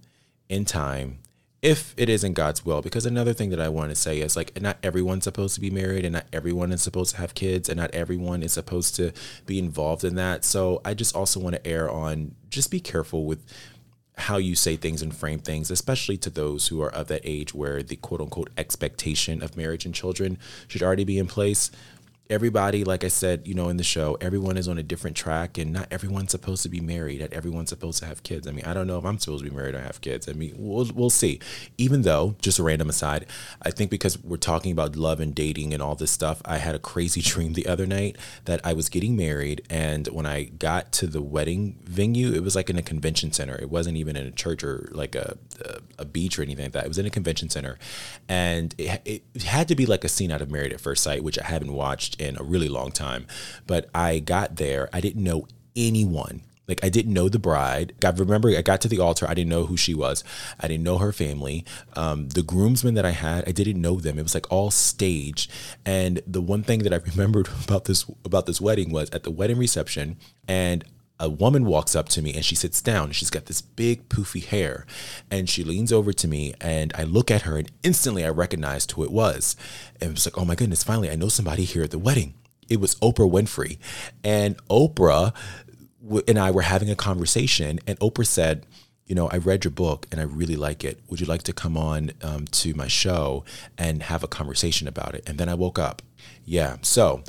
in 0.49 0.65
time 0.65 1.19
if 1.61 1.93
it 1.95 2.09
is 2.09 2.23
in 2.23 2.33
God's 2.33 2.65
will. 2.65 2.81
Because 2.81 3.05
another 3.05 3.33
thing 3.33 3.51
that 3.51 3.61
I 3.61 3.69
want 3.69 3.91
to 3.91 3.95
say 3.95 4.19
is 4.19 4.35
like, 4.35 4.59
not 4.59 4.77
everyone's 4.81 5.25
supposed 5.25 5.53
to 5.55 5.61
be 5.61 5.69
married 5.69 6.05
and 6.05 6.13
not 6.13 6.25
everyone 6.33 6.71
is 6.71 6.81
supposed 6.81 7.11
to 7.11 7.21
have 7.21 7.35
kids 7.35 7.69
and 7.69 7.79
not 7.79 7.93
everyone 7.93 8.41
is 8.41 8.53
supposed 8.53 8.95
to 8.95 9.13
be 9.45 9.59
involved 9.59 10.03
in 10.03 10.15
that. 10.15 10.43
So 10.43 10.81
I 10.83 10.95
just 10.95 11.15
also 11.15 11.39
want 11.39 11.55
to 11.55 11.67
err 11.67 11.87
on 11.87 12.33
just 12.49 12.71
be 12.71 12.79
careful 12.79 13.25
with 13.25 13.45
how 14.21 14.37
you 14.37 14.55
say 14.55 14.75
things 14.75 15.01
and 15.01 15.15
frame 15.15 15.39
things, 15.39 15.71
especially 15.71 16.17
to 16.17 16.29
those 16.29 16.67
who 16.67 16.81
are 16.81 16.93
of 16.93 17.07
that 17.07 17.21
age 17.23 17.53
where 17.53 17.83
the 17.83 17.95
quote 17.97 18.21
unquote 18.21 18.49
expectation 18.57 19.41
of 19.41 19.57
marriage 19.57 19.85
and 19.85 19.93
children 19.93 20.37
should 20.67 20.83
already 20.83 21.03
be 21.03 21.17
in 21.17 21.27
place 21.27 21.71
everybody, 22.31 22.85
like 22.85 23.03
I 23.03 23.09
said, 23.09 23.45
you 23.45 23.53
know, 23.53 23.67
in 23.67 23.75
the 23.75 23.83
show, 23.83 24.17
everyone 24.21 24.57
is 24.57 24.69
on 24.69 24.77
a 24.77 24.83
different 24.83 25.17
track 25.17 25.57
and 25.57 25.73
not 25.73 25.87
everyone's 25.91 26.31
supposed 26.31 26.63
to 26.63 26.69
be 26.69 26.79
married. 26.79 27.19
Not 27.19 27.33
everyone's 27.33 27.69
supposed 27.69 27.99
to 27.99 28.05
have 28.05 28.23
kids. 28.23 28.47
I 28.47 28.51
mean, 28.51 28.63
I 28.63 28.73
don't 28.73 28.87
know 28.87 28.97
if 28.97 29.03
I'm 29.03 29.19
supposed 29.19 29.43
to 29.43 29.49
be 29.49 29.55
married 29.55 29.75
or 29.75 29.81
have 29.81 29.99
kids. 29.99 30.29
I 30.29 30.33
mean, 30.33 30.55
we'll, 30.57 30.89
we'll 30.95 31.09
see. 31.09 31.39
Even 31.77 32.03
though, 32.03 32.35
just 32.41 32.57
a 32.57 32.63
random 32.63 32.89
aside, 32.89 33.25
I 33.61 33.69
think 33.69 33.91
because 33.91 34.17
we're 34.23 34.37
talking 34.37 34.71
about 34.71 34.95
love 34.95 35.19
and 35.19 35.35
dating 35.35 35.73
and 35.73 35.83
all 35.83 35.95
this 35.95 36.11
stuff, 36.11 36.41
I 36.45 36.57
had 36.57 36.73
a 36.73 36.79
crazy 36.79 37.21
dream 37.31 37.53
the 37.53 37.67
other 37.67 37.85
night 37.85 38.17
that 38.45 38.61
I 38.63 38.71
was 38.73 38.87
getting 38.87 39.17
married. 39.17 39.61
And 39.69 40.07
when 40.07 40.25
I 40.25 40.45
got 40.45 40.93
to 40.93 41.07
the 41.07 41.21
wedding 41.21 41.79
venue, 41.83 42.31
it 42.31 42.43
was 42.43 42.55
like 42.55 42.69
in 42.69 42.77
a 42.77 42.81
convention 42.81 43.33
center. 43.33 43.57
It 43.59 43.69
wasn't 43.69 43.97
even 43.97 44.15
in 44.15 44.25
a 44.25 44.31
church 44.31 44.63
or 44.63 44.89
like 44.93 45.15
a, 45.15 45.37
a, 45.65 45.79
a 45.99 46.05
beach 46.05 46.39
or 46.39 46.43
anything 46.43 46.65
like 46.65 46.73
that. 46.73 46.85
It 46.85 46.87
was 46.87 46.97
in 46.97 47.05
a 47.05 47.09
convention 47.09 47.49
center. 47.49 47.77
And 48.29 48.73
it, 48.77 49.23
it 49.35 49.43
had 49.43 49.67
to 49.67 49.75
be 49.75 49.85
like 49.85 50.05
a 50.05 50.09
scene 50.09 50.31
out 50.31 50.41
of 50.41 50.49
Married 50.49 50.71
at 50.71 50.79
First 50.79 51.03
Sight, 51.03 51.25
which 51.25 51.37
I 51.37 51.45
haven't 51.45 51.73
watched 51.73 52.20
in 52.21 52.37
a 52.37 52.43
really 52.43 52.69
long 52.69 52.91
time. 52.91 53.25
But 53.67 53.89
I 53.93 54.19
got 54.19 54.55
there, 54.57 54.89
I 54.93 55.01
didn't 55.01 55.23
know 55.23 55.47
anyone 55.75 56.41
Like 56.67 56.83
I 56.85 56.89
didn't 56.89 57.13
know 57.13 57.27
the 57.27 57.39
bride. 57.39 57.93
I 58.05 58.09
remember 58.11 58.49
I 58.49 58.61
got 58.61 58.79
to 58.81 58.87
the 58.87 58.99
altar. 58.99 59.25
I 59.27 59.33
didn't 59.33 59.49
know 59.49 59.65
who 59.65 59.75
she 59.75 59.93
was. 59.93 60.23
I 60.59 60.67
didn't 60.69 60.83
know 60.83 60.99
her 60.99 61.11
family. 61.11 61.65
Um, 61.97 62.29
the 62.29 62.43
groomsmen 62.43 62.93
that 62.93 63.05
I 63.05 63.11
had, 63.11 63.47
I 63.47 63.51
didn't 63.51 63.81
know 63.81 63.99
them. 63.99 64.17
It 64.17 64.23
was 64.23 64.33
like 64.33 64.49
all 64.51 64.71
staged. 64.71 65.51
And 65.85 66.21
the 66.25 66.39
one 66.41 66.63
thing 66.63 66.79
that 66.83 66.93
I 66.93 66.97
remembered 67.11 67.49
about 67.65 67.85
this 67.85 68.05
about 68.23 68.45
this 68.45 68.61
wedding 68.61 68.91
was 68.91 69.09
at 69.09 69.23
the 69.23 69.31
wedding 69.31 69.57
reception, 69.57 70.17
and 70.47 70.85
a 71.21 71.29
woman 71.29 71.65
walks 71.65 71.95
up 71.95 72.09
to 72.09 72.21
me 72.21 72.33
and 72.33 72.43
she 72.43 72.55
sits 72.55 72.81
down. 72.81 73.11
She's 73.11 73.29
got 73.29 73.45
this 73.45 73.61
big 73.61 74.09
poofy 74.09 74.43
hair, 74.43 74.85
and 75.29 75.47
she 75.47 75.63
leans 75.63 75.93
over 75.93 76.11
to 76.11 76.27
me, 76.27 76.53
and 76.59 76.91
I 76.95 77.03
look 77.03 77.31
at 77.31 77.43
her, 77.43 77.57
and 77.57 77.71
instantly 77.83 78.25
I 78.25 78.29
recognized 78.29 78.91
who 78.91 79.03
it 79.03 79.11
was. 79.11 79.55
And 80.01 80.09
it 80.09 80.13
was 80.13 80.25
like, 80.25 80.37
oh 80.37 80.45
my 80.45 80.55
goodness, 80.55 80.83
finally 80.83 81.09
I 81.09 81.15
know 81.15 81.29
somebody 81.29 81.63
here 81.63 81.83
at 81.83 81.91
the 81.91 81.99
wedding. 81.99 82.33
It 82.67 82.79
was 82.79 82.95
Oprah 82.95 83.31
Winfrey, 83.31 83.77
and 84.23 84.57
Oprah 84.67 85.33
and 86.27 86.39
I 86.39 86.49
were 86.51 86.63
having 86.63 86.89
a 86.89 86.95
conversation, 86.95 87.79
and 87.85 87.99
Oprah 87.99 88.25
said, 88.25 88.65
you 89.05 89.15
know, 89.15 89.27
I 89.27 89.37
read 89.37 89.65
your 89.65 89.71
book 89.71 90.07
and 90.09 90.21
I 90.21 90.23
really 90.23 90.55
like 90.55 90.85
it. 90.85 91.01
Would 91.09 91.19
you 91.19 91.25
like 91.25 91.43
to 91.43 91.51
come 91.51 91.75
on 91.75 92.11
um, 92.21 92.45
to 92.45 92.73
my 92.75 92.87
show 92.87 93.43
and 93.77 94.03
have 94.03 94.23
a 94.23 94.27
conversation 94.27 94.87
about 94.87 95.15
it? 95.15 95.23
And 95.27 95.37
then 95.37 95.49
I 95.49 95.53
woke 95.53 95.77
up. 95.77 96.01
Yeah. 96.45 96.77
So, 96.81 97.21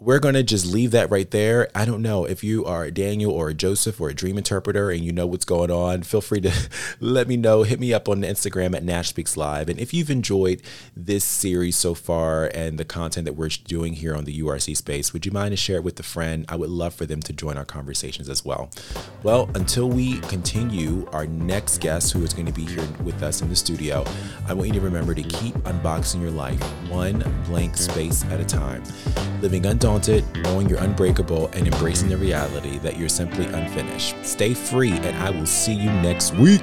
we're 0.00 0.18
going 0.18 0.34
to 0.34 0.42
just 0.42 0.64
leave 0.64 0.92
that 0.92 1.10
right 1.10 1.30
there. 1.30 1.68
I 1.74 1.84
don't 1.84 2.00
know 2.00 2.24
if 2.24 2.42
you 2.42 2.64
are 2.64 2.84
a 2.84 2.90
Daniel 2.90 3.32
or 3.32 3.50
a 3.50 3.54
Joseph 3.54 4.00
or 4.00 4.08
a 4.08 4.14
dream 4.14 4.38
interpreter 4.38 4.90
and 4.90 5.04
you 5.04 5.12
know 5.12 5.26
what's 5.26 5.44
going 5.44 5.70
on. 5.70 6.04
Feel 6.04 6.22
free 6.22 6.40
to 6.40 6.52
let 7.00 7.28
me 7.28 7.36
know. 7.36 7.64
Hit 7.64 7.78
me 7.78 7.92
up 7.92 8.08
on 8.08 8.22
Instagram 8.22 8.74
at 8.74 8.82
Nash 8.82 9.10
Speaks 9.10 9.36
Live. 9.36 9.68
And 9.68 9.78
if 9.78 9.92
you've 9.92 10.08
enjoyed 10.08 10.62
this 10.96 11.22
series 11.22 11.76
so 11.76 11.92
far 11.92 12.46
and 12.54 12.78
the 12.78 12.84
content 12.86 13.26
that 13.26 13.34
we're 13.34 13.50
doing 13.64 13.92
here 13.92 14.16
on 14.16 14.24
the 14.24 14.40
URC 14.40 14.74
space, 14.74 15.12
would 15.12 15.26
you 15.26 15.32
mind 15.32 15.52
to 15.52 15.56
share 15.56 15.76
it 15.76 15.84
with 15.84 16.00
a 16.00 16.02
friend? 16.02 16.46
I 16.48 16.56
would 16.56 16.70
love 16.70 16.94
for 16.94 17.04
them 17.04 17.20
to 17.20 17.34
join 17.34 17.58
our 17.58 17.66
conversations 17.66 18.30
as 18.30 18.42
well. 18.42 18.70
Well, 19.22 19.50
until 19.54 19.90
we 19.90 20.20
continue, 20.20 21.06
our 21.12 21.26
next 21.26 21.78
guest, 21.82 22.14
who 22.14 22.24
is 22.24 22.32
going 22.32 22.46
to 22.46 22.52
be 22.52 22.64
here 22.64 22.88
with 23.04 23.22
us 23.22 23.42
in 23.42 23.50
the 23.50 23.56
studio, 23.56 24.06
I 24.48 24.54
want 24.54 24.68
you 24.68 24.74
to 24.74 24.80
remember 24.80 25.12
to 25.12 25.22
keep 25.22 25.54
unboxing 25.56 26.22
your 26.22 26.30
life 26.30 26.58
one 26.88 27.22
blank 27.44 27.76
space 27.76 28.24
at 28.26 28.40
a 28.40 28.44
time, 28.46 28.82
living 29.42 29.66
undaunted 29.66 29.89
undaunted, 29.90 30.24
knowing 30.42 30.68
you're 30.68 30.78
unbreakable, 30.78 31.48
and 31.52 31.66
embracing 31.66 32.08
the 32.08 32.16
reality 32.16 32.78
that 32.78 32.96
you're 32.96 33.08
simply 33.08 33.46
unfinished. 33.46 34.14
Stay 34.22 34.54
free, 34.54 34.92
and 34.92 35.16
I 35.18 35.30
will 35.30 35.46
see 35.46 35.74
you 35.74 35.90
next 35.90 36.32
week. 36.34 36.62